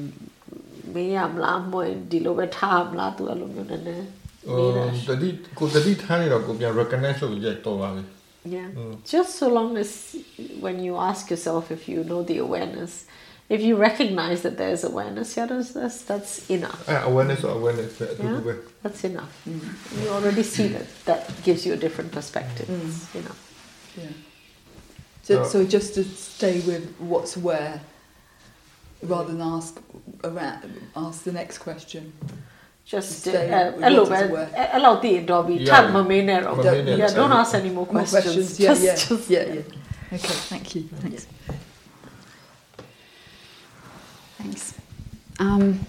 [0.94, 4.06] မင်းရမလားမွေဒီလိုပဲထားမလား तू အဲ့လိုမျိုးနည်းနည်း
[4.48, 4.68] ဟို
[5.10, 8.04] တတိကိုတတိထားနေတော့ကိုပြန် recognize လုပ်ရတော့ပါပြီ
[8.46, 8.70] Yeah.
[9.06, 10.16] Just so long as
[10.62, 13.06] when you ask yourself if you know the awareness,
[13.55, 16.85] if you recognize that there's awareness, that's, that's enough.
[16.89, 18.01] Yeah, awareness or awareness.
[18.01, 18.41] Yeah?
[18.83, 19.33] That's enough.
[19.49, 20.03] Mm.
[20.03, 20.87] You already see that.
[21.05, 22.67] That gives you a different perspective.
[22.67, 22.89] Mm.
[22.89, 23.41] It's enough.
[23.97, 24.09] Yeah.
[25.23, 25.45] So, oh.
[25.45, 27.81] so just to stay with what's where,
[29.03, 29.81] rather than ask
[30.25, 32.13] around, ask the next question.
[32.85, 34.05] Just uh, allow,
[34.79, 38.25] allow the dobi tab mamene Yeah, don't ask any more questions.
[38.25, 38.61] More questions.
[38.61, 40.17] Yeah, just, yeah, yeah, yeah.
[40.19, 40.83] Okay, thank you.
[40.83, 41.27] Thanks.
[44.45, 44.75] Thanks.
[45.39, 45.87] Um,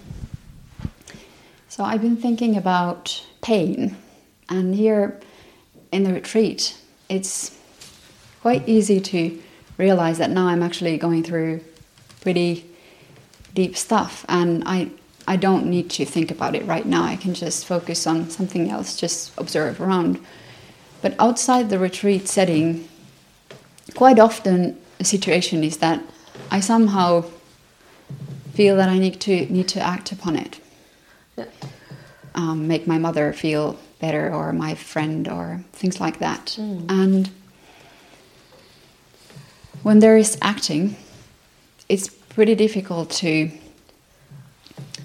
[1.68, 3.94] so I've been thinking about pain,
[4.48, 5.20] and here
[5.92, 6.74] in the retreat,
[7.10, 7.54] it's
[8.40, 9.38] quite easy to
[9.76, 11.60] realize that now I'm actually going through
[12.22, 12.64] pretty
[13.52, 14.90] deep stuff, and I
[15.28, 17.02] I don't need to think about it right now.
[17.02, 20.18] I can just focus on something else, just observe around.
[21.02, 22.88] But outside the retreat setting,
[23.94, 26.00] quite often the situation is that
[26.50, 27.24] I somehow
[28.56, 30.60] feel that I need to need to act upon it.
[31.36, 31.44] Yeah.
[32.34, 36.56] Um, make my mother feel better, or my friend, or things like that.
[36.58, 37.30] And
[39.82, 40.96] when there is acting,
[41.88, 43.50] it's pretty difficult to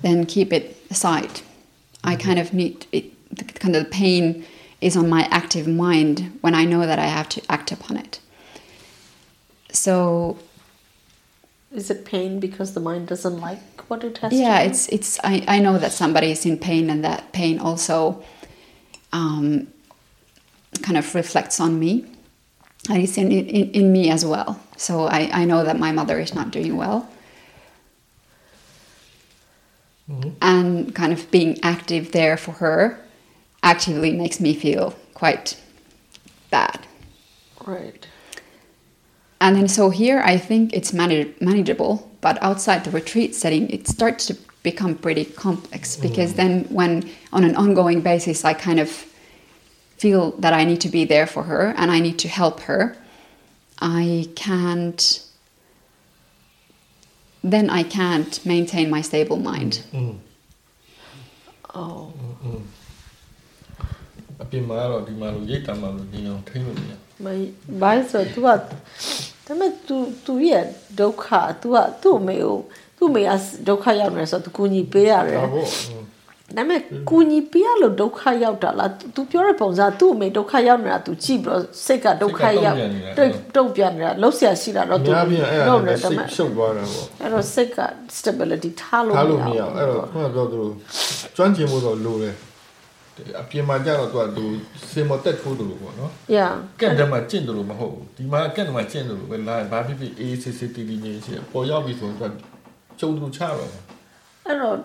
[0.02, 1.41] then keep it aside.
[2.04, 3.06] I kind of need it.
[3.36, 4.45] The, kind of the pain
[4.82, 8.20] is on my active mind when I know that I have to act upon it.
[9.72, 10.38] So
[11.74, 14.69] Is it pain because the mind doesn't like what it has yeah to do?
[14.69, 18.24] it's it's I, I know that somebody is in pain and that pain also
[19.13, 19.67] um,
[20.81, 22.06] kind of reflects on me.
[22.89, 24.60] And it's in, in, in me as well.
[24.76, 27.07] So I, I know that my mother is not doing well.
[30.41, 32.99] And kind of being active there for her
[33.64, 35.57] actively makes me feel quite
[36.49, 36.85] bad.
[37.65, 38.07] Right
[39.40, 43.86] And then so here I think it's manage- manageable, but outside the retreat setting, it
[43.86, 48.90] starts to become pretty complex because then when on an ongoing basis I kind of
[49.97, 52.97] feel that I need to be there for her and I need to help her,
[53.78, 55.23] I can't
[57.44, 59.82] then I can't maintain my stable mind.
[61.74, 62.12] Oh.
[64.43, 66.93] အပြင်မှာတော့ဒီမှာလို့ရိတ်တံမှာလို့နေအောင်ထိမ့်လို့မရ
[67.24, 67.27] မ
[67.82, 68.55] ဘာလဲဆိုတော့ तू ကဒါ
[69.47, 69.97] ပေမဲ့ तू
[70.27, 70.65] तू ရဲ့
[71.01, 71.27] ဒုက္ခ
[71.62, 72.57] तू ကသူ့အမေကို
[72.98, 73.31] သူ့အမေက
[73.69, 75.69] ဒုက္ခရောက်နေဆိုတော့ तू ကူညီပေးရတယ် ဒါ ဒါ ပေါ့
[76.57, 76.81] ပေမဲ့
[77.11, 82.78] ကူညီပေးရလို့ဒုက္ခရောက်တာလား तू ပြောတဲ့ပုံစံသူ့အမေဒုက္ခရောက်နေတာ तू ကြည့်ပြီးတော့စိတ်ကဒုက္ခရောက်
[83.16, 87.78] တုတ်တုတ်ပြန်နေတာလှုပ်ရှားရှိတာတော့ အ तू များပြအဲ့ဒါ လုပ်နေ နဲ့ တယ် စိ ဒါပေ တ် မဲ့ ရှုပ်သွားတာပေါ့ အဲ့တော့စိတ်က
[88.16, 90.70] stability ထားလို့ ထား မ လို့ ရ မရ ဘူး အဲ့တော့ခုနကပြောသလို
[91.36, 92.35] ကျွမ်းကျင်မှုတော့လိုတယ်
[93.42, 94.44] အပြင်မှာကြတော့သူကသူ
[94.92, 96.52] စင်မတက်ထိုးတယ်လို့ပေါ့နော်။ Yeah
[96.82, 102.34] ။ကက်တမှာကျင့်တယ်လို့မဟုတ်ဘူး။ဒီမှာကက်တမှာကျင့်တယ်လို့ပဲလာဘာဖြစ်ဖြစ် ACCTV ညင်းရှိပေါ်ရောက်ပြီဆိုတော့
[103.00, 103.70] ကျုံတူချတော့
[104.48, 104.76] အဲ့တော့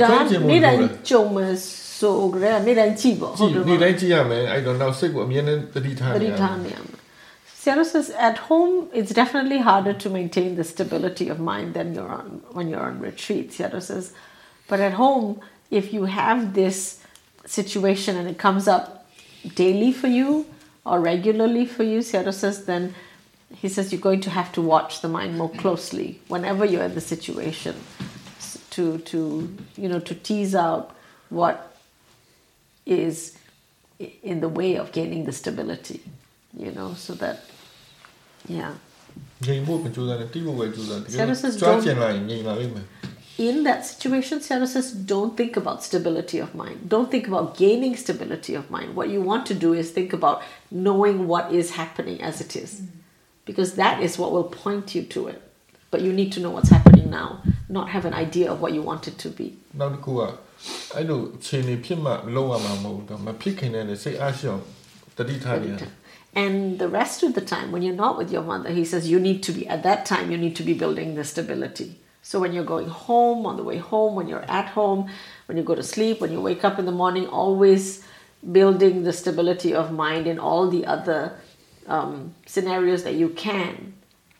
[0.00, 0.08] ဒါ
[0.50, 1.54] နေ့တိုင်းကြုံမယ်
[1.98, 6.98] ဆိုကြတဲ့နေ့တိုင်းကြည့်ပေါ့ဟုတ်တယ်နေ့တိုင်းကြည့်ရမယ်အဲ့တော့နောက်စိတ်ကိုအမြဲတမ်းတတိထားနေရမယ်တတိထားနေရမယ်
[7.64, 12.12] Sayadaw says, at home, it's definitely harder to maintain the stability of mind than you're
[12.20, 13.52] on, when you're on retreat.
[13.52, 14.12] Sayadaw says,
[14.68, 15.40] but at home,
[15.70, 17.00] if you have this
[17.46, 19.06] situation and it comes up
[19.54, 20.46] daily for you
[20.84, 22.94] or regularly for you, Sayadaw says, then
[23.54, 26.94] he says you're going to have to watch the mind more closely whenever you're in
[26.94, 27.74] the situation
[28.70, 30.96] to to you know to tease out
[31.28, 31.76] what
[32.84, 33.38] is
[34.22, 36.02] in the way of gaining the stability,
[36.56, 37.44] you know, so that
[38.48, 38.74] yeah
[43.47, 47.95] in that situation Sarah says don't think about stability of mind don't think about gaining
[48.05, 50.37] stability of mind what you want to do is think about
[50.87, 52.71] knowing what is happening as it is
[53.47, 55.39] because that is what will point you to it
[55.91, 57.29] but you need to know what's happening now
[57.69, 59.47] not have an idea of what you want it to be
[59.79, 60.21] နောက်တစ်ခုက
[60.95, 64.63] အဲ့လိုအခြေအနေဖြစ်မှလုံးဝမှာမဟုတ်ဘူးတော့မဖြစ်ခင်နဲ့စိတ်အားရှိအောင်
[65.17, 65.91] တတိထားနေရတယ်
[66.43, 69.19] And the rest of the time, when you're not with your mother, he says you
[69.19, 71.89] need to be, at that time, you need to be building the stability.
[72.23, 75.01] So when you're going home, on the way home, when you're at home,
[75.47, 78.03] when you go to sleep, when you wake up in the morning, always
[78.57, 81.21] building the stability of mind in all the other
[81.87, 83.93] um, scenarios that you can.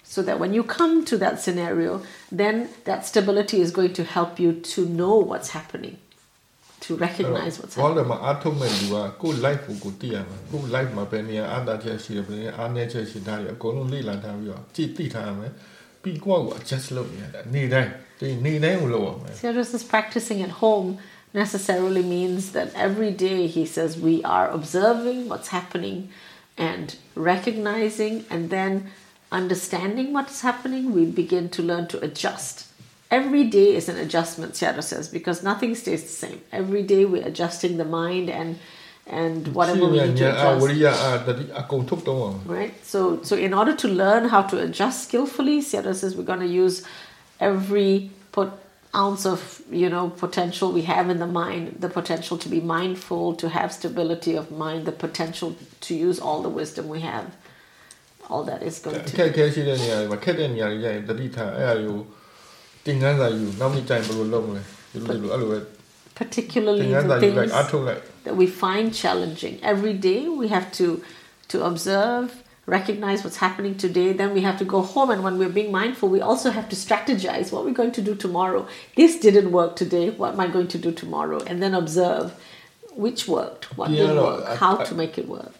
[0.03, 2.01] So that when you come to that scenario,
[2.31, 5.97] then that stability is going to help you to know what's happening,
[6.85, 7.97] to recognize what's ဘော happening.
[7.97, 15.51] လည်းမှာအားထုတ်မဲ့လူကကိုယ် life ကိုကိုသိရမှာကိုယ် life မှာပဲနေရာအားသာချက်ရှိတယ်ဘယ်နေရာအားနည်းချက်ရှိတာတွေအကုန်လုံးလေ့လာထားပြီးတော့ကြည့်သိထားရမယ်
[16.04, 17.90] Pigua just lo mira, ni dai,
[18.20, 19.20] ni dai ulo.
[19.34, 20.98] Cyrus is practicing at home
[21.32, 26.08] necessarily means that every day he says we are observing what's happening
[26.56, 28.90] and recognizing and then
[29.32, 32.68] understanding what's happening, we begin to learn to adjust.
[33.10, 36.40] Every day is an adjustment, Sayadaw says, because nothing stays the same.
[36.52, 38.58] Every day we're adjusting the mind and
[39.06, 40.60] and whatever we need to adjust.
[42.46, 42.74] Right?
[42.84, 46.46] So, so in order to learn how to adjust skillfully, Sayadaw says we're going to
[46.46, 46.84] use
[47.40, 48.52] every put
[48.94, 53.34] ounce of you know potential we have in the mind the potential to be mindful
[53.34, 57.34] to have stability of mind the potential to use all the wisdom we have
[58.30, 59.16] all that is going to be
[66.14, 68.02] particularly the things like, like.
[68.24, 69.58] that we find challenging.
[69.62, 71.02] Every day we have to
[71.48, 75.48] to observe, recognize what's happening today, then we have to go home and when we're
[75.50, 78.66] being mindful, we also have to strategize what we're going to do tomorrow.
[78.96, 81.40] This didn't work today, what am I going to do tomorrow?
[81.46, 82.32] And then observe
[82.96, 85.52] which worked, what didn't work, how to make it work.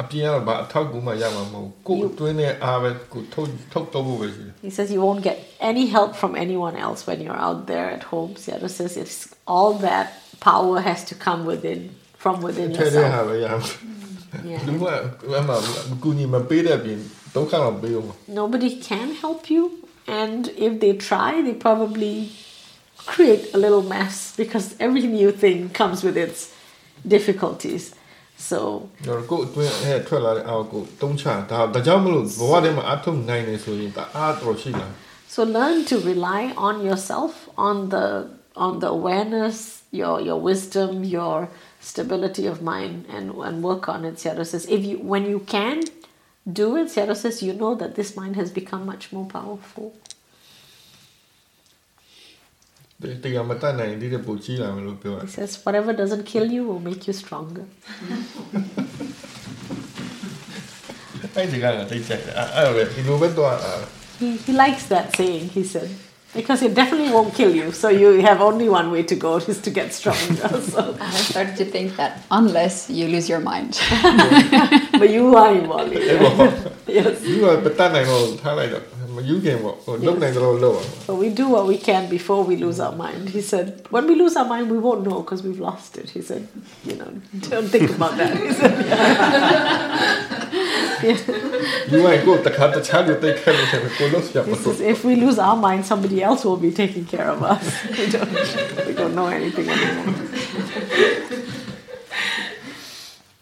[4.39, 7.91] You, he says you won't get any help from anyone else when you're out there
[7.91, 8.35] at home.
[8.37, 11.80] Sayadaw says it's all that power has to come within,
[12.24, 13.28] from within ထဲထဲဟာ yourself.
[13.30, 13.72] ပဲရမှာ
[14.52, 14.62] Yeah.
[14.68, 14.84] လူက
[15.40, 15.54] အမှ
[15.94, 17.00] အကူညီမပေးတဲ့အပြင်
[17.36, 18.08] ဒုက္ခတော့ပေးအောင်
[18.42, 19.64] nobody can help you
[20.22, 22.16] and if they try they probably
[23.12, 26.40] create a little mess because every new thing comes with its
[27.14, 27.84] difficulties
[28.50, 28.60] so
[29.08, 34.88] တော့ကိုယ်အတွင်းအဲထွက်လာတဲ့အားကိုတုံးချဒါဒါကြောင့်မလို့ဘဝထဲမှာအထုတ်နိုင်နေဆိုရင်ဒါအားတော်ရှိလာ
[35.34, 37.32] so learn to rely on yourself
[37.68, 38.06] on the
[38.57, 41.49] on the awareness, your your wisdom, your
[41.81, 44.17] stability of mind, and and work on it.
[44.17, 45.83] Sayadaw says, if you when you can
[46.51, 49.95] do it, Sayadaw says, you know that this mind has become much more powerful.
[55.23, 57.67] He says, whatever doesn't kill you will make you stronger.
[64.21, 65.91] he, he likes that saying, he said
[66.35, 67.73] because it definitely won't kill you.
[67.73, 70.49] So you have only one way to go is to get stronger.
[70.75, 70.97] So.
[71.01, 73.79] I started to think that unless you lose your mind.
[74.99, 75.95] but you are involved.
[76.87, 78.83] 英語はやっぱ単なるもう単なる
[79.23, 79.87] you came up.
[79.87, 80.37] Well, yes.
[80.37, 81.17] lower.
[81.17, 83.29] We do what we can before we lose our mind.
[83.31, 86.11] He said, when we lose our mind, we won't know because we've lost it.
[86.11, 86.49] He said,
[86.85, 87.21] you know,
[87.51, 88.37] don't think about that.
[88.37, 88.71] He said,
[91.91, 92.45] You might go, ain't.
[92.45, 96.73] The child you take care of If we lose our mind, somebody else will be
[96.73, 97.85] taking care of us.
[97.99, 100.15] we don't, we don't know anything anymore.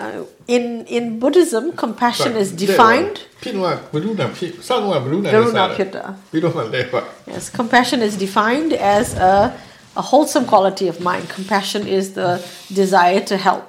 [0.00, 0.24] Uh,
[0.56, 0.64] in
[0.96, 7.00] in Buddhism compassion is defined ဖြစ်တော့ဘလူနာဖြစ်စောင့်ကဘလူနာ ကရုဏာဖြစ်တာ ပြီးတော့မှလဲပါ
[7.32, 9.34] Yes, compassion is defined as a,
[10.02, 11.24] a wholesome quality of mind.
[11.38, 12.30] Compassion is the
[12.82, 13.64] desire to help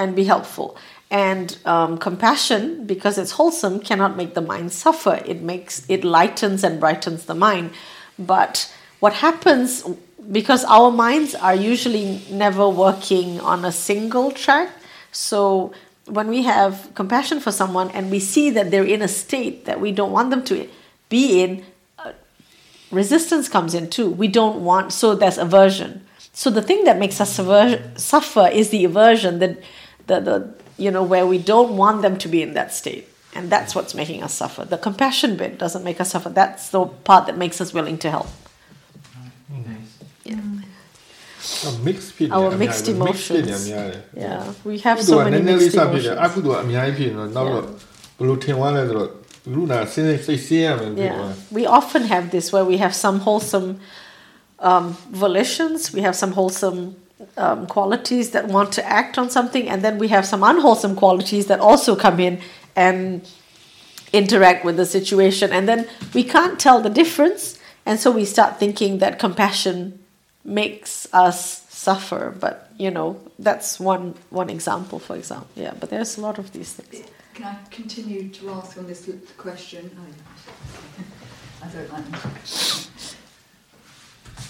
[0.00, 0.68] and be helpful.
[1.10, 2.62] And um, compassion,
[2.92, 5.16] because it's wholesome, cannot make the mind suffer.
[5.32, 7.66] It makes it lightens and brightens the mind.
[8.34, 8.54] But
[9.02, 9.68] what happens
[10.31, 14.69] because our minds are usually never working on a single track,
[15.11, 15.73] so
[16.07, 19.79] when we have compassion for someone and we see that they're in a state that
[19.79, 20.67] we don't want them to
[21.09, 21.65] be in,
[21.99, 22.11] uh,
[22.91, 24.09] resistance comes in too.
[24.09, 26.05] We don't want, so there's aversion.
[26.33, 27.33] So the thing that makes us
[27.95, 29.57] suffer is the aversion, that
[30.07, 33.49] the, the you know where we don't want them to be in that state, and
[33.49, 34.65] that's what's making us suffer.
[34.65, 36.29] The compassion bit doesn't make us suffer.
[36.29, 38.27] That's the part that makes us willing to help
[41.86, 43.62] mix ဖြစ်နေ Our အများ mixed ကြီး mix ဖြစ်နေ emotions.
[43.62, 46.24] အများတယ် Yeah, we have ကု so သိုလ်က many နည်းနည်းလေး mixed စဖြစ်တယ် emotions.
[46.24, 47.64] အကုသိုလ်ကအများကြီးဖြစ်နေတော့နောက်တော့
[48.18, 53.68] ဘယ်လိုထင်သွားလဲဆိုတော့ဘလူနာစင်းစိတ်စင်းရမယ်ဖြစ်သွား Yeah, we often have this where we have some wholesome
[54.70, 54.86] um,
[55.24, 56.80] volitions, we have some wholesome
[57.44, 61.44] um, qualities that want to act on something, and then we have some unwholesome qualities
[61.50, 62.34] that also come in
[62.86, 62.98] and
[64.20, 65.80] interact with the situation, and then
[66.16, 67.42] we can't tell the difference,
[67.86, 69.76] and so we start thinking that compassion
[70.45, 72.33] makes us suffer.
[72.39, 75.49] But you know, that's one one example, for example.
[75.55, 77.05] Yeah, but there's a lot of these things.
[77.33, 79.91] Can I continue to ask on this l- question?
[79.99, 82.05] I, I don't like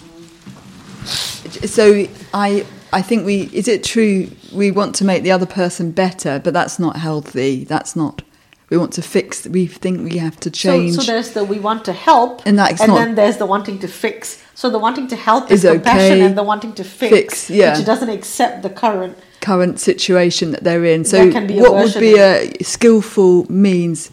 [0.02, 5.46] Um, So I I think we is it true we want to make the other
[5.46, 7.64] person better, but that's not healthy.
[7.64, 8.22] That's not
[8.70, 10.96] we want to fix we think we have to change.
[10.96, 13.46] So, so there's the we want to help, And that's and not- then there's the
[13.46, 14.42] wanting to fix.
[14.56, 16.22] So the wanting to help is, Is compassion, okay.
[16.22, 17.78] and the wanting to fix, Fix, yeah.
[17.78, 19.18] which doesn't accept the current.
[19.42, 21.04] current situation that they're in.
[21.06, 24.10] So There can be what would be a skillful means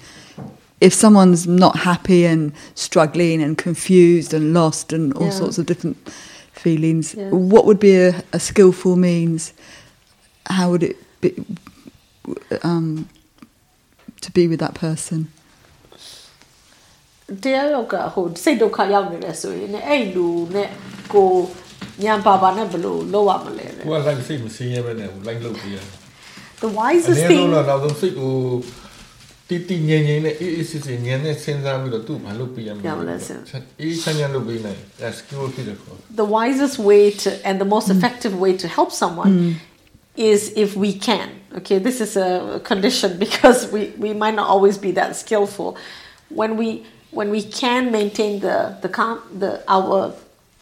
[0.81, 5.31] if someone's not happy and struggling and confused and lost and all Yeah.
[5.43, 5.97] sorts of different
[6.53, 7.31] feelings, Yeah.
[7.31, 9.53] what would be a, a skillful means?
[10.47, 11.33] How would it be
[12.62, 13.09] um,
[14.24, 15.20] to be with that person?
[17.44, 20.70] တရားရောက်ကဟိုစိတ်ဒုက္ခရောက်နေတယ်ဆိုရင်ねအဲ့လူနဲ့
[21.14, 21.30] ကို
[22.04, 25.78] ညံပါပါနဲ့ဘယ်လို့လောက်ရမလဲတဲ့ ကိုကလိုက်စိတ်မစင်းရဲပဲနဲ့လိုက်လုပ်ပြရ
[26.64, 28.34] The အ wisest နည်း thing ဆုံးတော့နောက်ဆုံးစိတ်ကို
[29.48, 33.41] တီတီငြိမ်ငြိမ်နဲ့အေးအေးစစ်စစ်ညံနဲ့စဉ်းစားပြီးတော့သူ့ဘာလုပ်ပြရမလဲ ရမလဲစဉ်း
[33.82, 38.90] အေးချမ်းချမ်းလုပ်ပေးနိုင် that's skill ဖြစ်တယ်ခေါ် the wisest way to and the most effective way to help
[39.04, 39.34] someone
[40.32, 44.79] is if we can okay this is a condition because we, we might not always
[44.79, 45.77] be that skillful.
[46.29, 50.15] When we when we can maintain the the calm the our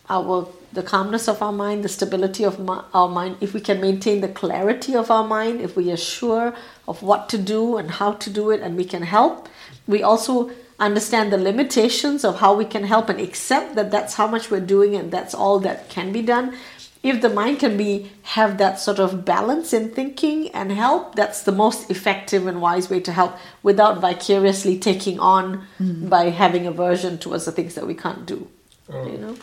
[0.08, 3.80] our the calmness of our mind the stability of mi- our mind if we can
[3.80, 6.54] maintain the clarity of our mind if we are sure
[6.86, 9.48] of what to do and how to do it and we can help
[9.86, 14.26] we also understand the limitations of how we can help and accept that that's how
[14.26, 16.56] much we're doing and that's all that can be done
[17.02, 21.42] if the mind can be have that sort of balance in thinking and help that's
[21.42, 23.32] the most effective and wise way to help
[23.62, 26.08] without vicariously taking on mm.
[26.08, 28.48] by having aversion towards the things that we can't do
[28.92, 29.34] uh, you know?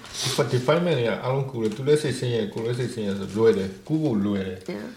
[0.55, 4.87] Defilement တွေကအားလုံးကိုယ်လေသူလည်းစိတ်ဆင်းရဲကိုယ်လည်းစိတ်ဆင်းရဲဆိုလွယ်တယ်ကိုယ်ကိုလွယ်တယ် yeah.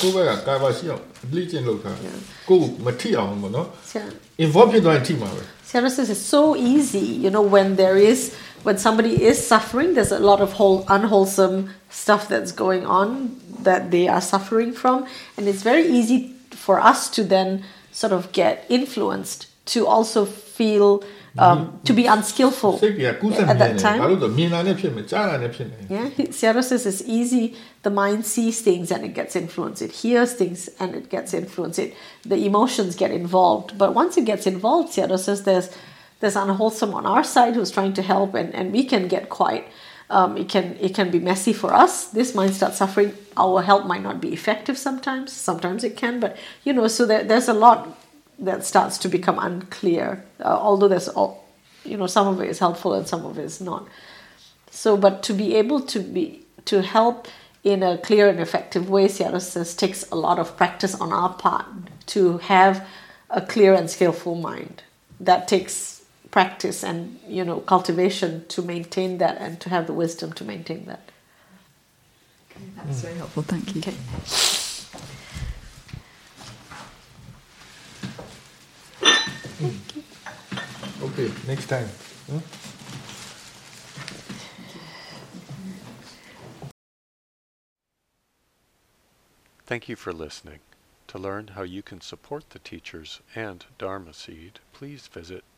[0.00, 1.02] ကိုယ့်ဘက်ကကာဘာရှိအောင်
[1.34, 1.92] လေ့ကျင့်လုပ်တာ
[2.48, 3.68] ကိုယ်မထိအောင်ပေါ့နော်
[4.44, 4.70] involve
[5.76, 6.42] Yeah, this is so
[6.72, 8.20] easy you know when there is
[8.64, 13.90] when somebody is suffering, there's a lot of whole unwholesome stuff that's going on that
[13.90, 17.62] they are suffering from, and it's very easy for us to then
[17.92, 21.02] sort of get influenced to also feel
[21.36, 22.78] um, to be unskillful
[23.48, 24.00] at that time.
[25.90, 27.56] Yeah, Sayadaw says it's easy.
[27.82, 29.82] The mind sees things and it gets influenced.
[29.82, 31.78] It hears things and it gets influenced.
[31.80, 33.76] It, the emotions get involved.
[33.76, 35.70] But once it gets involved, Sayadaw says there's
[36.24, 39.68] there's unwholesome on our side who's trying to help, and, and we can get quite.
[40.08, 42.06] Um, it can it can be messy for us.
[42.06, 43.12] This mind starts suffering.
[43.36, 45.32] Our help might not be effective sometimes.
[45.32, 47.98] Sometimes it can, but you know, so there, there's a lot
[48.38, 50.24] that starts to become unclear.
[50.40, 51.46] Uh, although there's all,
[51.84, 53.86] you know, some of it is helpful and some of it is not.
[54.70, 57.28] So, but to be able to be to help
[57.62, 61.34] in a clear and effective way, Sayadaw says, takes a lot of practice on our
[61.34, 61.66] part
[62.06, 62.86] to have
[63.28, 64.82] a clear and skillful mind.
[65.20, 65.93] That takes
[66.34, 70.84] practice and you know cultivation to maintain that and to have the wisdom to maintain
[70.86, 71.12] that.
[72.76, 73.44] That's very helpful.
[73.44, 73.80] Thank you.
[73.80, 73.94] Okay.
[79.60, 79.94] Thank
[81.06, 81.88] Okay, next time.
[82.28, 82.40] Huh?
[89.66, 90.58] Thank you for listening.
[91.08, 95.44] To learn how you can support the teachers and Dharma Seed, please visit